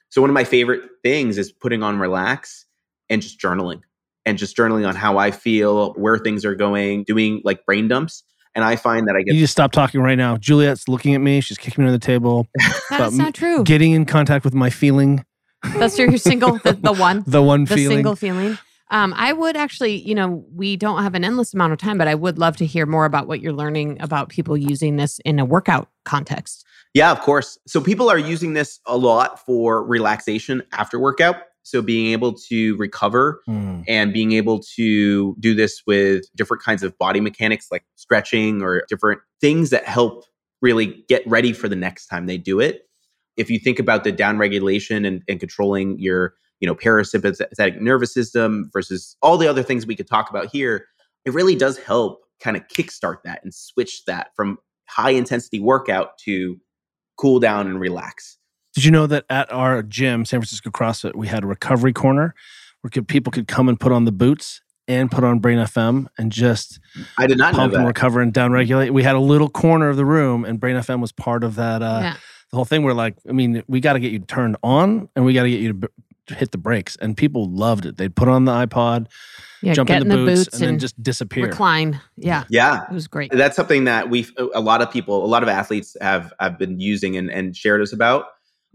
[0.09, 2.65] So one of my favorite things is putting on relax
[3.09, 3.81] and just journaling
[4.25, 8.23] and just journaling on how i feel where things are going doing like brain dumps
[8.55, 9.35] and I find that I get.
[9.35, 10.37] You just stop talking right now.
[10.37, 11.41] Juliet's looking at me.
[11.41, 12.47] She's kicking me under the table.
[12.89, 13.63] That's not true.
[13.63, 15.25] Getting in contact with my feeling.
[15.63, 17.23] That's your single, the, the one.
[17.27, 17.97] the one the feeling.
[17.97, 18.57] single feeling.
[18.91, 22.07] Um, I would actually, you know, we don't have an endless amount of time, but
[22.07, 25.39] I would love to hear more about what you're learning about people using this in
[25.39, 26.63] a workout context.
[26.93, 27.57] Yeah, of course.
[27.67, 31.37] So people are using this a lot for relaxation after workout.
[31.65, 33.83] So being able to recover Mm.
[33.87, 38.83] and being able to do this with different kinds of body mechanics like stretching or
[38.87, 40.25] different things that help
[40.61, 42.83] really get ready for the next time they do it.
[43.35, 48.69] If you think about the downregulation and, and controlling your, you know, parasympathetic nervous system
[48.71, 50.85] versus all the other things we could talk about here,
[51.25, 56.17] it really does help kind of kickstart that and switch that from high intensity workout
[56.19, 56.57] to
[57.17, 58.37] cool down and relax.
[58.75, 62.35] Did you know that at our gym, San Francisco CrossFit, we had a recovery corner
[62.81, 66.07] where could, people could come and put on the boots and put on Brain FM
[66.17, 66.79] and just
[67.17, 67.87] I did not know pump and that.
[67.87, 68.91] recover and downregulate.
[68.91, 71.81] We had a little corner of the room, and Brain FM was part of that.
[71.81, 72.15] Uh, yeah.
[72.51, 72.83] The whole thing.
[72.83, 75.49] We're like, I mean, we got to get you turned on, and we got to
[75.49, 75.87] get you to, b-
[76.27, 76.95] to hit the brakes.
[76.97, 77.97] And people loved it.
[77.97, 79.07] They'd put on the iPod,
[79.63, 79.73] Yeah.
[79.73, 81.45] jump get in the, boots, and, then and just disappear.
[81.47, 81.99] recline.
[82.17, 82.43] Yeah.
[82.49, 82.83] Yeah.
[82.83, 83.31] It was great.
[83.31, 86.79] That's something that we've a lot of people, a lot of athletes have have been
[86.79, 88.25] using and, and shared us about.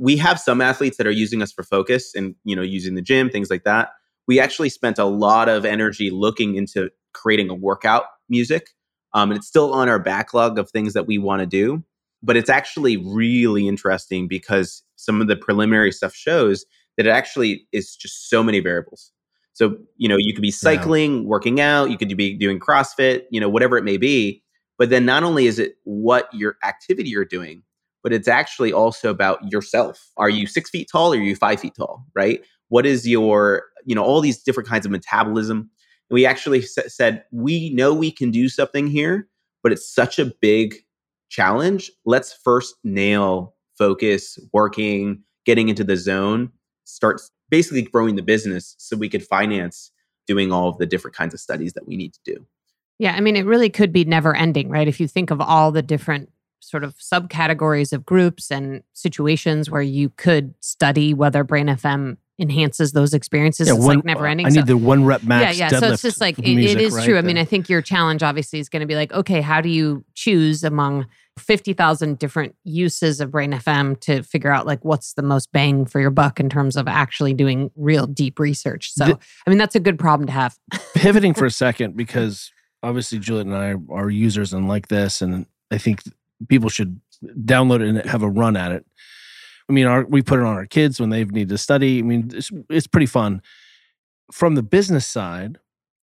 [0.01, 3.03] We have some athletes that are using us for focus and you know using the
[3.03, 3.91] gym, things like that.
[4.27, 8.69] We actually spent a lot of energy looking into creating a workout music.
[9.13, 11.83] Um, and it's still on our backlog of things that we want to do.
[12.23, 16.65] But it's actually really interesting because some of the preliminary stuff shows
[16.97, 19.11] that it actually is just so many variables.
[19.55, 23.41] So, you know, you could be cycling, working out, you could be doing CrossFit, you
[23.41, 24.43] know, whatever it may be.
[24.79, 27.63] But then not only is it what your activity you're doing,
[28.03, 30.11] but it's actually also about yourself.
[30.17, 32.43] Are you six feet tall or are you five feet tall, right?
[32.69, 35.71] What is your, you know, all these different kinds of metabolism.
[36.09, 39.29] And we actually s- said, we know we can do something here,
[39.63, 40.77] but it's such a big
[41.29, 41.91] challenge.
[42.05, 46.51] Let's first nail focus, working, getting into the zone,
[46.85, 49.91] start basically growing the business so we could finance
[50.27, 52.47] doing all of the different kinds of studies that we need to do.
[52.99, 54.87] Yeah, I mean, it really could be never ending, right?
[54.87, 59.83] If you think of all the different sort of subcategories of groups and situations where
[59.83, 64.47] you could study whether Brain FM enhances those experiences, it's like never ending.
[64.47, 65.59] I So- need the one rep max.
[65.59, 65.79] yeah, yeah.
[65.79, 67.19] So it's just like it, music it is right true.
[67.19, 67.37] I mean.
[67.37, 70.65] I think your challenge obviously is going to be like, okay, how do you choose
[70.65, 71.07] among
[71.39, 75.85] fifty thousand different uses of Brain FM to figure out like what's the most bang
[75.85, 78.91] for your buck in terms of actually doing real deep research?
[78.93, 80.57] So, The- I mean, that's a good problem to have.
[80.95, 82.51] pivoting for a second because
[82.83, 86.03] obviously Juliet and I are users and like this, and I think
[86.49, 88.87] people should download it and have a run at it.
[89.69, 92.01] I mean, our, we put it on our kids when they need to study.
[92.01, 93.43] I mean, it's, it's pretty fun.
[94.33, 95.59] From the business side,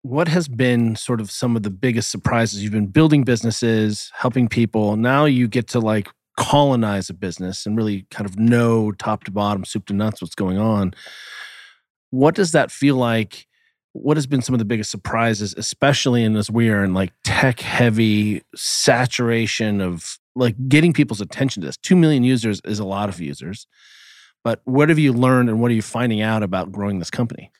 [0.03, 2.63] what has been sort of some of the biggest surprises?
[2.63, 4.97] You've been building businesses, helping people.
[4.97, 9.31] Now you get to like colonize a business and really kind of know top to
[9.31, 10.95] bottom, soup to nuts, what's going on.
[12.11, 13.47] What does that feel like?
[13.93, 17.13] What has been some of the biggest surprises, especially in as we are in like
[17.25, 21.77] tech heavy saturation of like getting people's attention to this?
[21.77, 23.67] Two million users is a lot of users.
[24.45, 27.51] But what have you learned and what are you finding out about growing this company?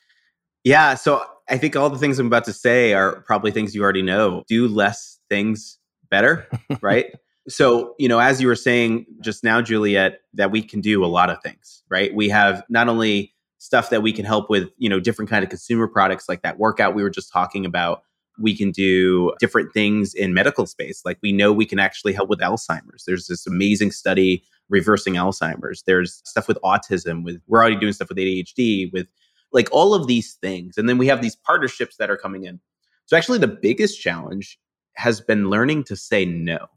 [0.63, 0.95] Yeah.
[0.95, 4.01] So I think all the things I'm about to say are probably things you already
[4.01, 4.43] know.
[4.47, 5.77] Do less things
[6.09, 6.47] better,
[6.81, 7.07] right?
[7.47, 11.07] So, you know, as you were saying just now, Juliet, that we can do a
[11.07, 12.13] lot of things, right?
[12.13, 15.49] We have not only stuff that we can help with, you know, different kind of
[15.49, 18.03] consumer products like that workout we were just talking about.
[18.39, 21.01] We can do different things in medical space.
[21.05, 23.03] Like we know we can actually help with Alzheimer's.
[23.05, 25.83] There's this amazing study reversing Alzheimer's.
[25.85, 29.07] There's stuff with autism with we're already doing stuff with ADHD with
[29.51, 30.77] like all of these things.
[30.77, 32.59] And then we have these partnerships that are coming in.
[33.05, 34.57] So actually the biggest challenge
[34.95, 36.67] has been learning to say no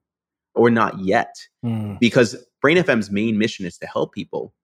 [0.54, 1.34] or not yet
[1.64, 1.98] Mm.
[1.98, 4.54] because Brain FM's main mission is to help people.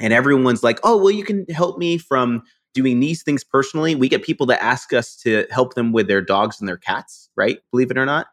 [0.00, 2.42] And everyone's like, oh, well, you can help me from
[2.74, 3.94] doing these things personally.
[3.94, 7.30] We get people that ask us to help them with their dogs and their cats,
[7.36, 7.58] right?
[7.70, 8.26] Believe it or not.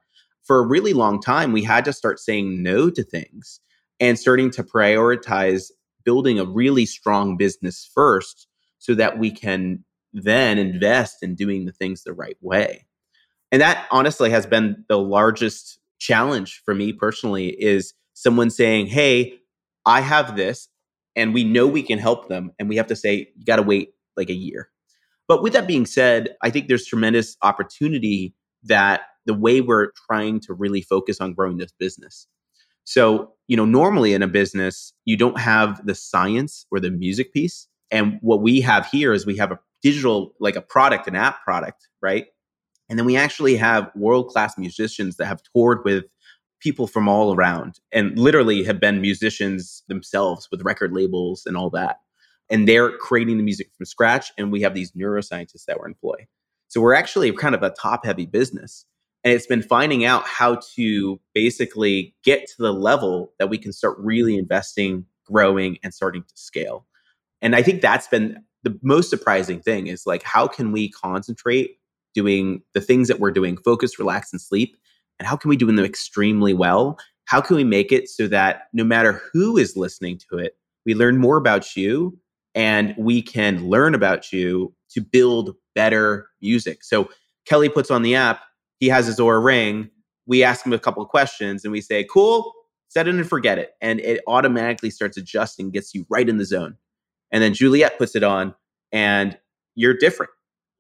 [0.43, 3.59] For a really long time, we had to start saying no to things
[3.99, 5.71] and starting to prioritize
[6.03, 8.47] building a really strong business first
[8.79, 12.85] so that we can then invest in doing the things the right way.
[13.51, 19.39] And that honestly has been the largest challenge for me personally is someone saying, "Hey,
[19.85, 20.67] I have this
[21.15, 23.61] and we know we can help them and we have to say you got to
[23.61, 24.69] wait like a year."
[25.27, 30.39] But with that being said, I think there's tremendous opportunity that the way we're trying
[30.41, 32.27] to really focus on growing this business.
[32.83, 37.31] So, you know, normally in a business, you don't have the science or the music
[37.33, 37.67] piece.
[37.91, 41.43] And what we have here is we have a digital, like a product, an app
[41.43, 42.25] product, right?
[42.89, 46.05] And then we actually have world class musicians that have toured with
[46.59, 51.69] people from all around and literally have been musicians themselves with record labels and all
[51.71, 51.97] that.
[52.51, 54.31] And they're creating the music from scratch.
[54.37, 56.27] And we have these neuroscientists that we employ.
[56.67, 58.85] So we're actually kind of a top heavy business.
[59.23, 63.71] And it's been finding out how to basically get to the level that we can
[63.71, 66.85] start really investing, growing, and starting to scale.
[67.41, 71.77] And I think that's been the most surprising thing is like, how can we concentrate
[72.13, 74.77] doing the things that we're doing, focus, relax, and sleep?
[75.19, 76.97] And how can we do them extremely well?
[77.25, 80.95] How can we make it so that no matter who is listening to it, we
[80.95, 82.17] learn more about you
[82.55, 86.83] and we can learn about you to build better music.
[86.83, 87.09] So
[87.45, 88.41] Kelly puts on the app,
[88.79, 89.89] he has his Oura ring.
[90.27, 92.53] We ask him a couple of questions and we say, cool,
[92.89, 93.71] set it and forget it.
[93.81, 96.77] And it automatically starts adjusting, gets you right in the zone.
[97.31, 98.53] And then Juliet puts it on
[98.91, 99.37] and
[99.75, 100.31] you're different,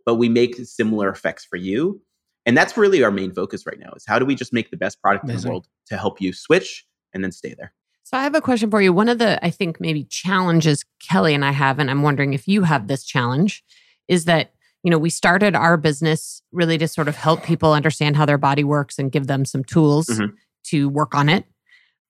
[0.05, 2.01] but we make similar effects for you.
[2.45, 4.77] And that's really our main focus right now is how do we just make the
[4.77, 7.73] best product in the world to help you switch and then stay there.
[8.11, 8.91] So I have a question for you.
[8.91, 12.45] One of the, I think, maybe challenges Kelly and I have, and I'm wondering if
[12.45, 13.63] you have this challenge,
[14.09, 14.51] is that,
[14.83, 18.37] you know, we started our business really to sort of help people understand how their
[18.37, 20.33] body works and give them some tools Mhm.
[20.65, 21.45] to work on it.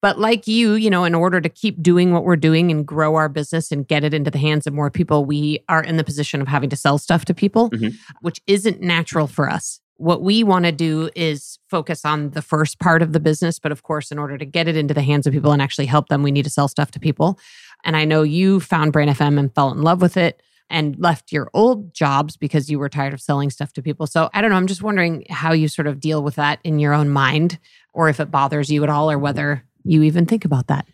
[0.02, 3.14] But like you, you know, in order to keep doing what we're doing and grow
[3.16, 6.04] our business and get it into the hands of more people, we are in the
[6.04, 7.94] position of having to sell stuff to people, Mhm.
[8.22, 9.80] which isn't natural for us.
[10.02, 13.60] What we want to do is focus on the first part of the business.
[13.60, 15.86] But of course, in order to get it into the hands of people and actually
[15.86, 17.38] help them, we need to sell stuff to people.
[17.84, 20.42] And I know you found Brain FM and fell in love with it
[20.72, 24.08] and left your old jobs because you were tired of selling stuff to people.
[24.08, 24.58] So I don't know.
[24.58, 27.60] I'm just wondering how you sort of deal with that in your own mind
[27.94, 30.88] or if it bothers you at all or whether you even think about that.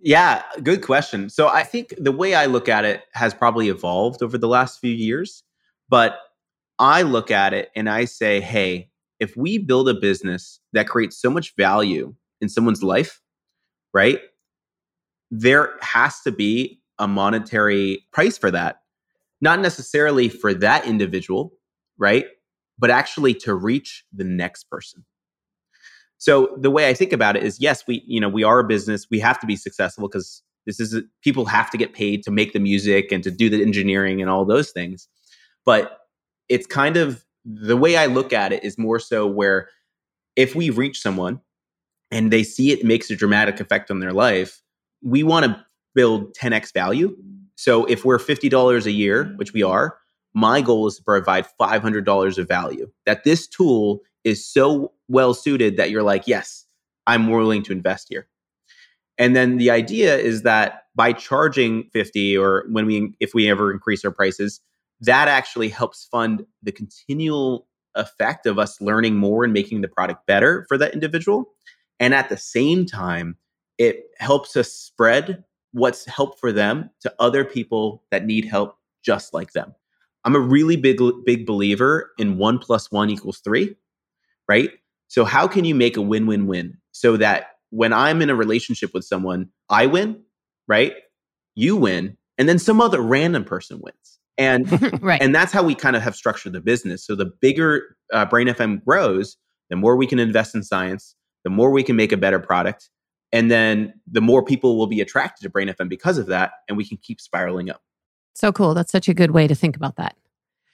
[0.00, 1.28] Yeah, good question.
[1.28, 4.80] So I think the way I look at it has probably evolved over the last
[4.80, 5.42] few years,
[5.90, 6.18] but
[6.78, 11.20] I look at it and I say, hey, if we build a business that creates
[11.20, 13.20] so much value in someone's life,
[13.92, 14.18] right?
[15.30, 18.80] There has to be a monetary price for that.
[19.40, 21.52] Not necessarily for that individual,
[21.98, 22.26] right?
[22.78, 25.04] But actually to reach the next person.
[26.18, 28.64] So the way I think about it is yes, we you know, we are a
[28.64, 32.30] business, we have to be successful because this is people have to get paid to
[32.30, 35.08] make the music and to do the engineering and all those things.
[35.66, 35.98] But
[36.48, 39.68] it's kind of the way I look at it is more so where
[40.36, 41.40] if we reach someone
[42.10, 44.62] and they see it makes a dramatic effect on their life,
[45.02, 47.16] we want to build 10x value.
[47.56, 49.98] So if we're $50 a year, which we are,
[50.34, 52.90] my goal is to provide $500 of value.
[53.06, 56.64] That this tool is so well suited that you're like, yes,
[57.06, 58.26] I'm willing to invest here.
[59.16, 63.70] And then the idea is that by charging 50 or when we if we ever
[63.72, 64.60] increase our prices,
[65.04, 70.26] that actually helps fund the continual effect of us learning more and making the product
[70.26, 71.52] better for that individual.
[72.00, 73.36] And at the same time,
[73.78, 79.34] it helps us spread what's help for them to other people that need help just
[79.34, 79.74] like them.
[80.24, 83.76] I'm a really big big believer in one plus one equals three,
[84.48, 84.70] right?
[85.08, 89.04] So how can you make a win-win-win so that when I'm in a relationship with
[89.04, 90.22] someone, I win,
[90.66, 90.94] right?
[91.54, 94.13] You win, and then some other random person wins.
[94.36, 94.70] And
[95.02, 95.22] right.
[95.22, 97.06] and that's how we kind of have structured the business.
[97.06, 99.36] So the bigger uh, Brain FM grows,
[99.70, 101.14] the more we can invest in science,
[101.44, 102.90] the more we can make a better product,
[103.32, 106.76] and then the more people will be attracted to Brain FM because of that, and
[106.76, 107.82] we can keep spiraling up.
[108.34, 108.74] So cool.
[108.74, 110.16] That's such a good way to think about that.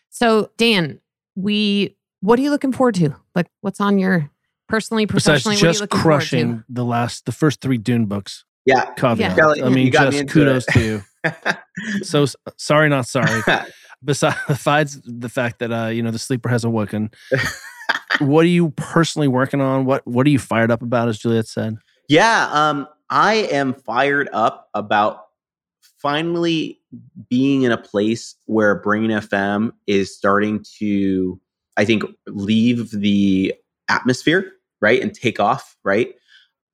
[0.09, 1.01] So, Dan,
[1.37, 3.15] we what are you looking forward to?
[3.35, 4.31] Like what's on your
[4.69, 7.79] personally, Besides professionally, what are you just looking forward crushing the last, the first three
[7.79, 8.45] Dune books.
[8.71, 8.93] Yeah.
[8.95, 9.37] Caveat.
[9.37, 10.73] Kelly, I mean, you got me just into kudos it.
[10.73, 11.03] to you.
[12.03, 13.43] So sorry, not sorry.
[14.05, 17.11] Besides, besides the fact that uh, you know the sleeper has awoken,
[18.19, 19.85] what are you personally working on?
[19.85, 21.09] What What are you fired up about?
[21.09, 21.77] As Juliet said,
[22.09, 25.27] Yeah, um, I am fired up about
[26.01, 26.81] finally
[27.29, 31.39] being in a place where Brain FM is starting to,
[31.77, 33.55] I think, leave the
[33.91, 36.15] atmosphere, right, and take off, right?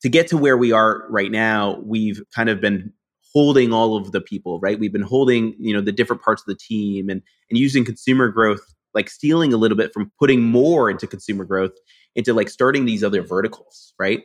[0.07, 2.93] To get to where we are right now, we've kind of been
[3.35, 4.79] holding all of the people, right?
[4.79, 8.29] We've been holding, you know, the different parts of the team and and using consumer
[8.29, 8.61] growth,
[8.95, 11.73] like stealing a little bit from putting more into consumer growth
[12.15, 14.23] into like starting these other verticals, right?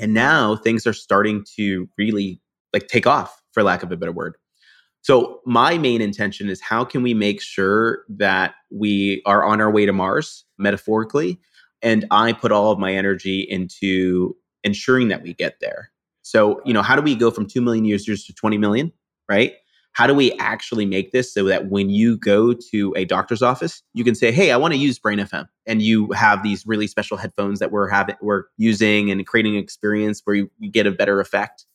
[0.00, 2.40] And now things are starting to really
[2.72, 4.36] like take off, for lack of a better word.
[5.02, 9.70] So my main intention is how can we make sure that we are on our
[9.70, 11.38] way to Mars, metaphorically,
[11.82, 15.90] and I put all of my energy into ensuring that we get there.
[16.22, 18.92] So, you know, how do we go from 2 million users to 20 million,
[19.28, 19.54] right?
[19.94, 23.82] How do we actually make this so that when you go to a doctor's office,
[23.92, 26.86] you can say, "Hey, I want to use Brain FM," and you have these really
[26.86, 30.86] special headphones that we're having, we're using, and creating an experience where you, you get
[30.86, 31.66] a better effect,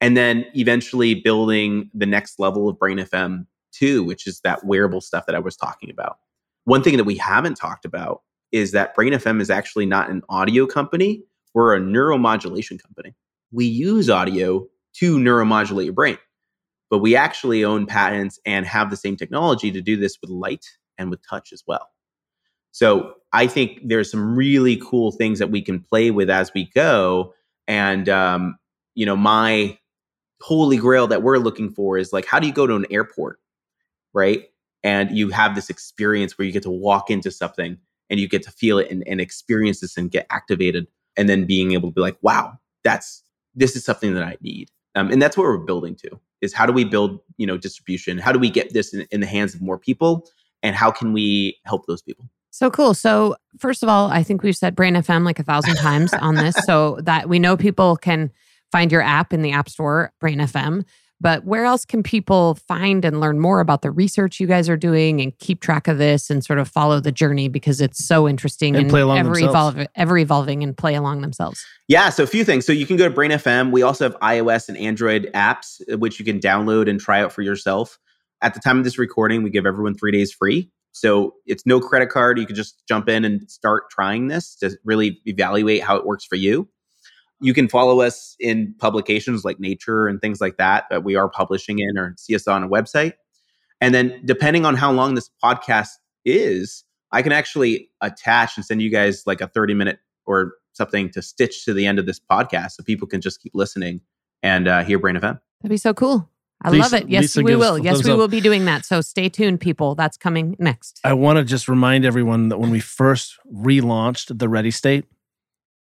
[0.00, 5.02] and then eventually building the next level of Brain FM too, which is that wearable
[5.02, 6.18] stuff that I was talking about.
[6.64, 8.22] One thing that we haven't talked about
[8.52, 11.24] is that Brain FM is actually not an audio company;
[11.54, 13.14] we're a neuromodulation company.
[13.52, 16.18] We use audio to neuromodulate your brain
[16.90, 20.66] but we actually own patents and have the same technology to do this with light
[20.98, 21.88] and with touch as well.
[22.72, 26.68] So I think there's some really cool things that we can play with as we
[26.74, 27.32] go.
[27.68, 28.58] And um,
[28.94, 29.78] you know, my
[30.42, 33.38] holy grail that we're looking for is like, how do you go to an airport,
[34.12, 34.46] right?
[34.82, 37.78] And you have this experience where you get to walk into something
[38.08, 41.44] and you get to feel it and, and experience this and get activated, and then
[41.44, 42.52] being able to be like, wow,
[42.84, 43.22] that's
[43.54, 44.70] this is something that I need.
[44.94, 48.18] Um, and that's what we're building to is how do we build you know distribution
[48.18, 50.26] how do we get this in, in the hands of more people
[50.62, 52.94] and how can we help those people So cool.
[52.94, 56.34] So, first of all, I think we've said Brain FM like a thousand times on
[56.34, 58.32] this so that we know people can
[58.72, 60.84] find your app in the App Store, Brain FM.
[61.20, 64.76] But where else can people find and learn more about the research you guys are
[64.76, 67.48] doing and keep track of this and sort of follow the journey?
[67.48, 71.64] Because it's so interesting And play along ever, evolve, ever evolving and play along themselves?
[71.88, 72.64] yeah so a few things.
[72.64, 75.98] So you can go to brain fm we also have ios and android apps uh,
[75.98, 77.98] which you can download and try out for yourself.
[78.42, 80.70] At the time of this recording we give everyone three days free.
[80.92, 82.38] So it's no credit card.
[82.38, 86.24] You can just jump in and start trying this to really evaluate how it works
[86.24, 86.68] for you
[87.40, 91.28] you can follow us in publications like nature and things like that that we are
[91.28, 93.14] publishing in or see us on a website
[93.80, 95.88] and then depending on how long this podcast
[96.24, 101.10] is i can actually attach and send you guys like a 30 minute or something
[101.10, 104.00] to stitch to the end of this podcast so people can just keep listening
[104.42, 106.28] and uh, hear brain fm That'd be so cool.
[106.62, 107.08] I Lisa- love it.
[107.08, 107.78] Yes, Lisa we will.
[107.78, 108.18] Yes, we up.
[108.18, 108.84] will be doing that.
[108.84, 109.94] So stay tuned, people.
[109.94, 111.00] That's coming next.
[111.04, 115.06] I want to just remind everyone that when we first relaunched the Ready State,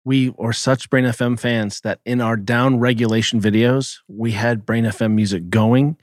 [0.08, 4.86] we are such Brain FM fans that in our down regulation videos, we had Brain
[4.86, 5.98] FM music going.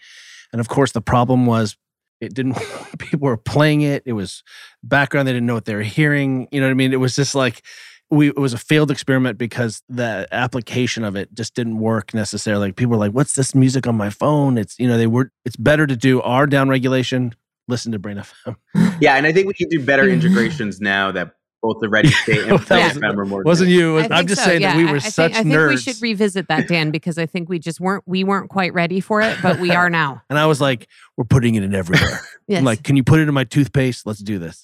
[0.53, 1.79] And of course, the problem was
[2.21, 2.59] it didn't,
[2.99, 4.03] people were playing it.
[4.05, 4.43] It was
[4.83, 5.27] background.
[5.27, 6.49] They didn't know what they were hearing.
[6.53, 6.93] You know what I mean?
[6.93, 7.63] It was just like,
[8.11, 12.73] we, it was a failed experiment because the application of it just didn't work necessarily.
[12.73, 14.59] People were like, what's this music on my phone?
[14.59, 17.35] It's, you know, they were, it's better to do our down regulation,
[17.69, 18.57] listen to Brain FM.
[19.01, 21.35] yeah and i think we can do better integrations now that
[21.65, 23.99] both the ready state and That Brain wasn't- FM more Wasn't you?
[23.99, 26.03] I I'm just so, saying that we were I such think, I think we should
[26.03, 29.39] revisit that, Dan, because I think we just weren't we weren't quite ready for it,
[29.43, 30.21] but we are now.
[30.31, 30.87] and I was like,
[31.17, 32.21] we're putting it in everywhere.
[32.47, 32.59] Yes.
[32.59, 34.07] I'm like, can you put it in my toothpaste?
[34.07, 34.61] Let's do this.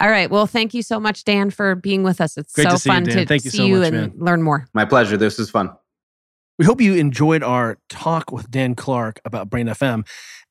[0.00, 0.28] All right.
[0.28, 2.36] Well, thank you so much, Dan, for being with us.
[2.36, 3.96] It's Great so to see you, fun to Thank you see so you much, and
[3.96, 4.12] man.
[4.16, 4.66] learn more.
[4.74, 5.70] my pleasure this was fun
[6.58, 10.04] We hope you enjoyed our talk with Dan Clark about Brain FM.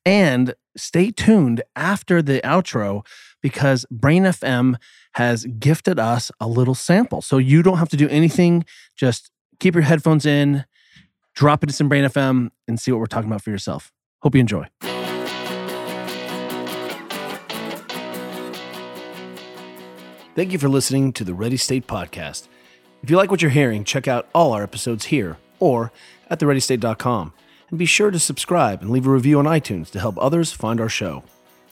[0.06, 3.04] And stay tuned after the outro
[3.42, 4.76] because Brain FM
[5.12, 7.22] has gifted us a little sample.
[7.22, 8.64] So you don't have to do anything.
[8.96, 9.30] Just
[9.60, 10.64] keep your headphones in,
[11.34, 13.92] drop it in some Brain FM, and see what we're talking about for yourself.
[14.22, 14.66] Hope you enjoy.
[20.34, 22.46] Thank you for listening to the Ready State Podcast.
[23.02, 25.92] If you like what you're hearing, check out all our episodes here or
[26.30, 27.32] at thereadystate.com.
[27.70, 30.80] And be sure to subscribe and leave a review on iTunes to help others find
[30.80, 31.24] our show.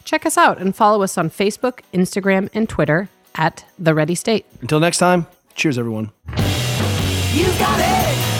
[0.06, 4.46] Check us out and follow us on Facebook, Instagram, and Twitter at The Ready State.
[4.60, 5.26] Until next time,
[5.56, 6.12] cheers, everyone.
[6.28, 6.46] You got it.
[7.34, 7.92] You better stop it.
[7.92, 8.35] You got it.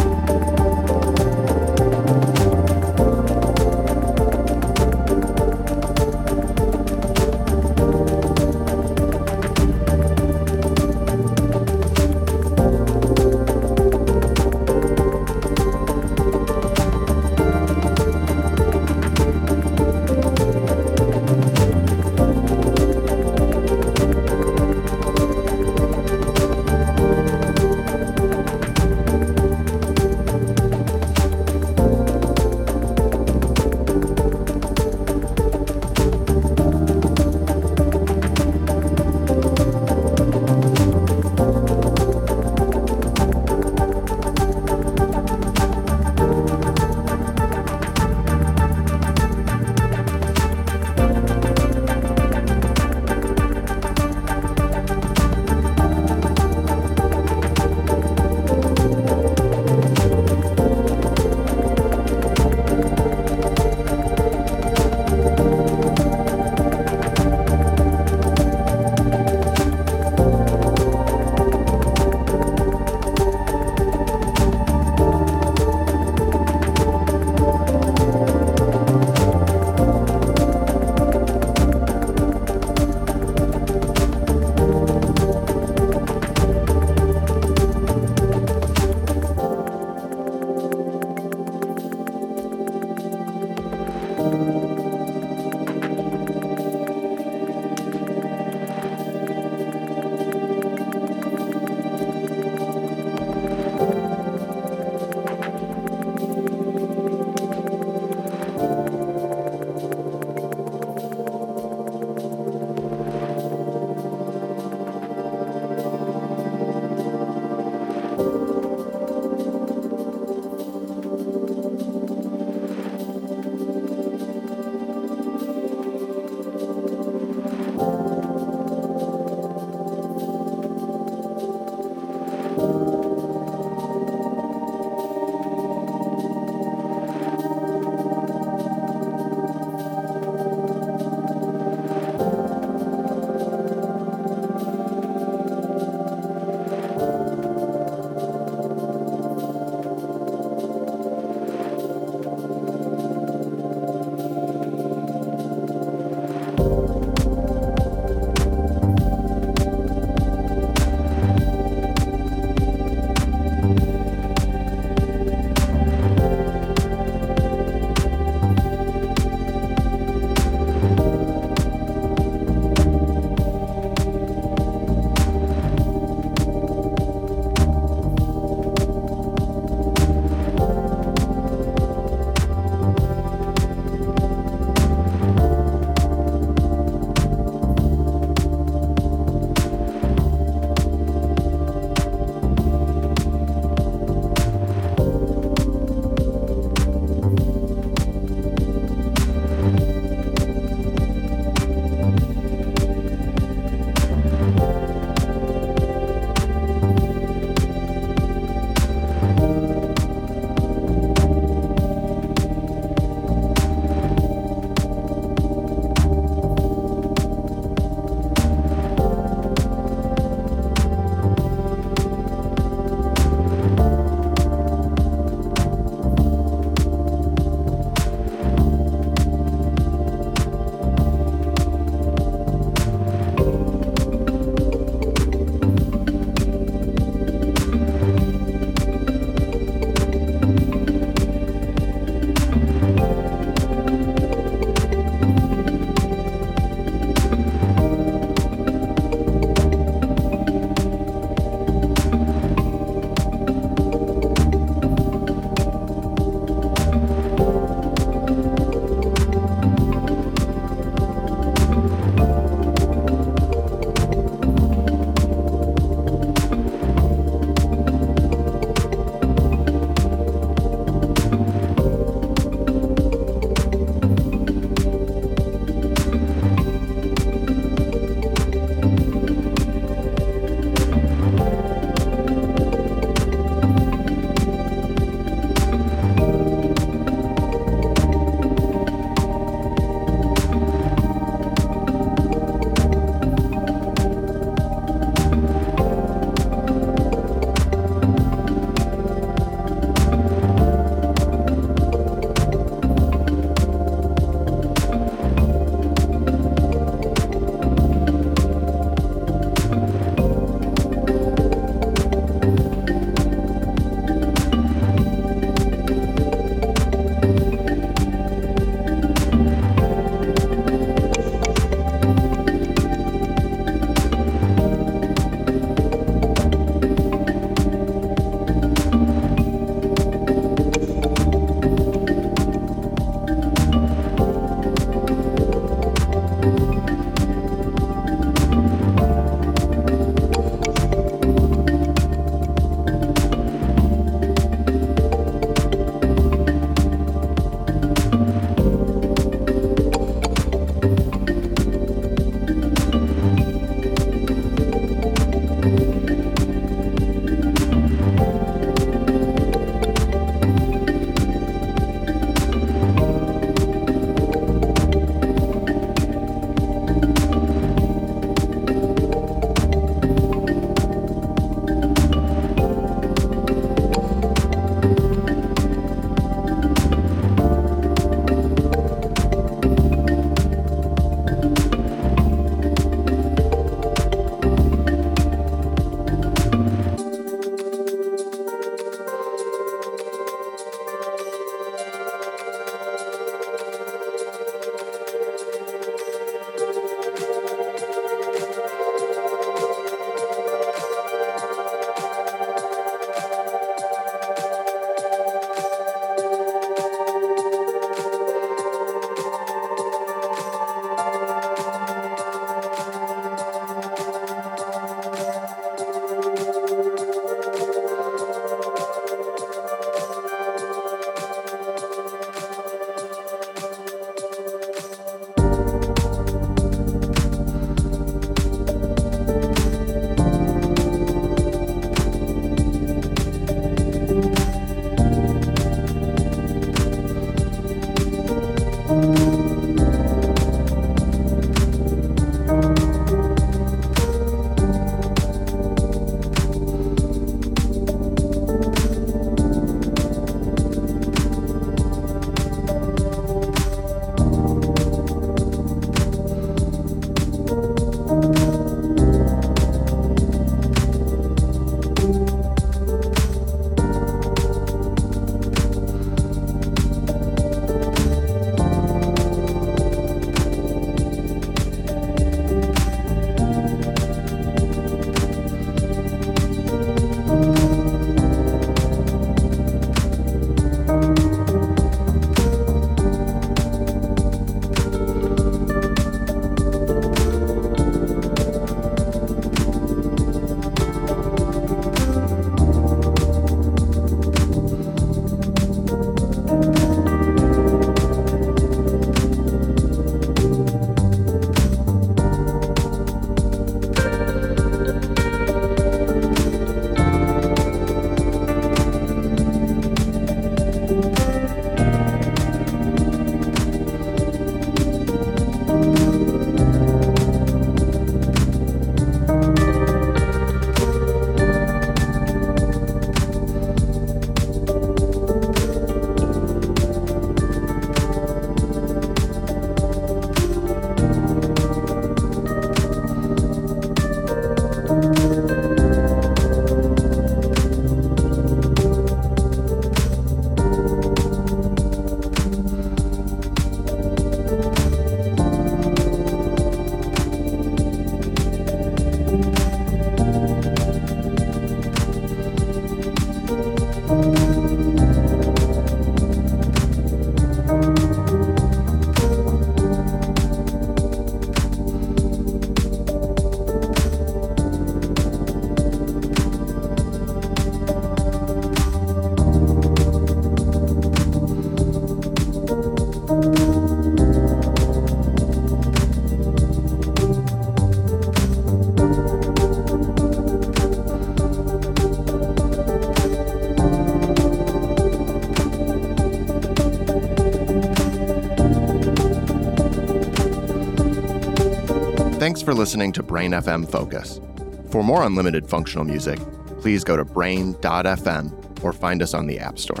[592.51, 594.41] Thanks for listening to Brain FM Focus.
[594.89, 596.37] For more unlimited functional music,
[596.81, 600.00] please go to brain.fm or find us on the App Store.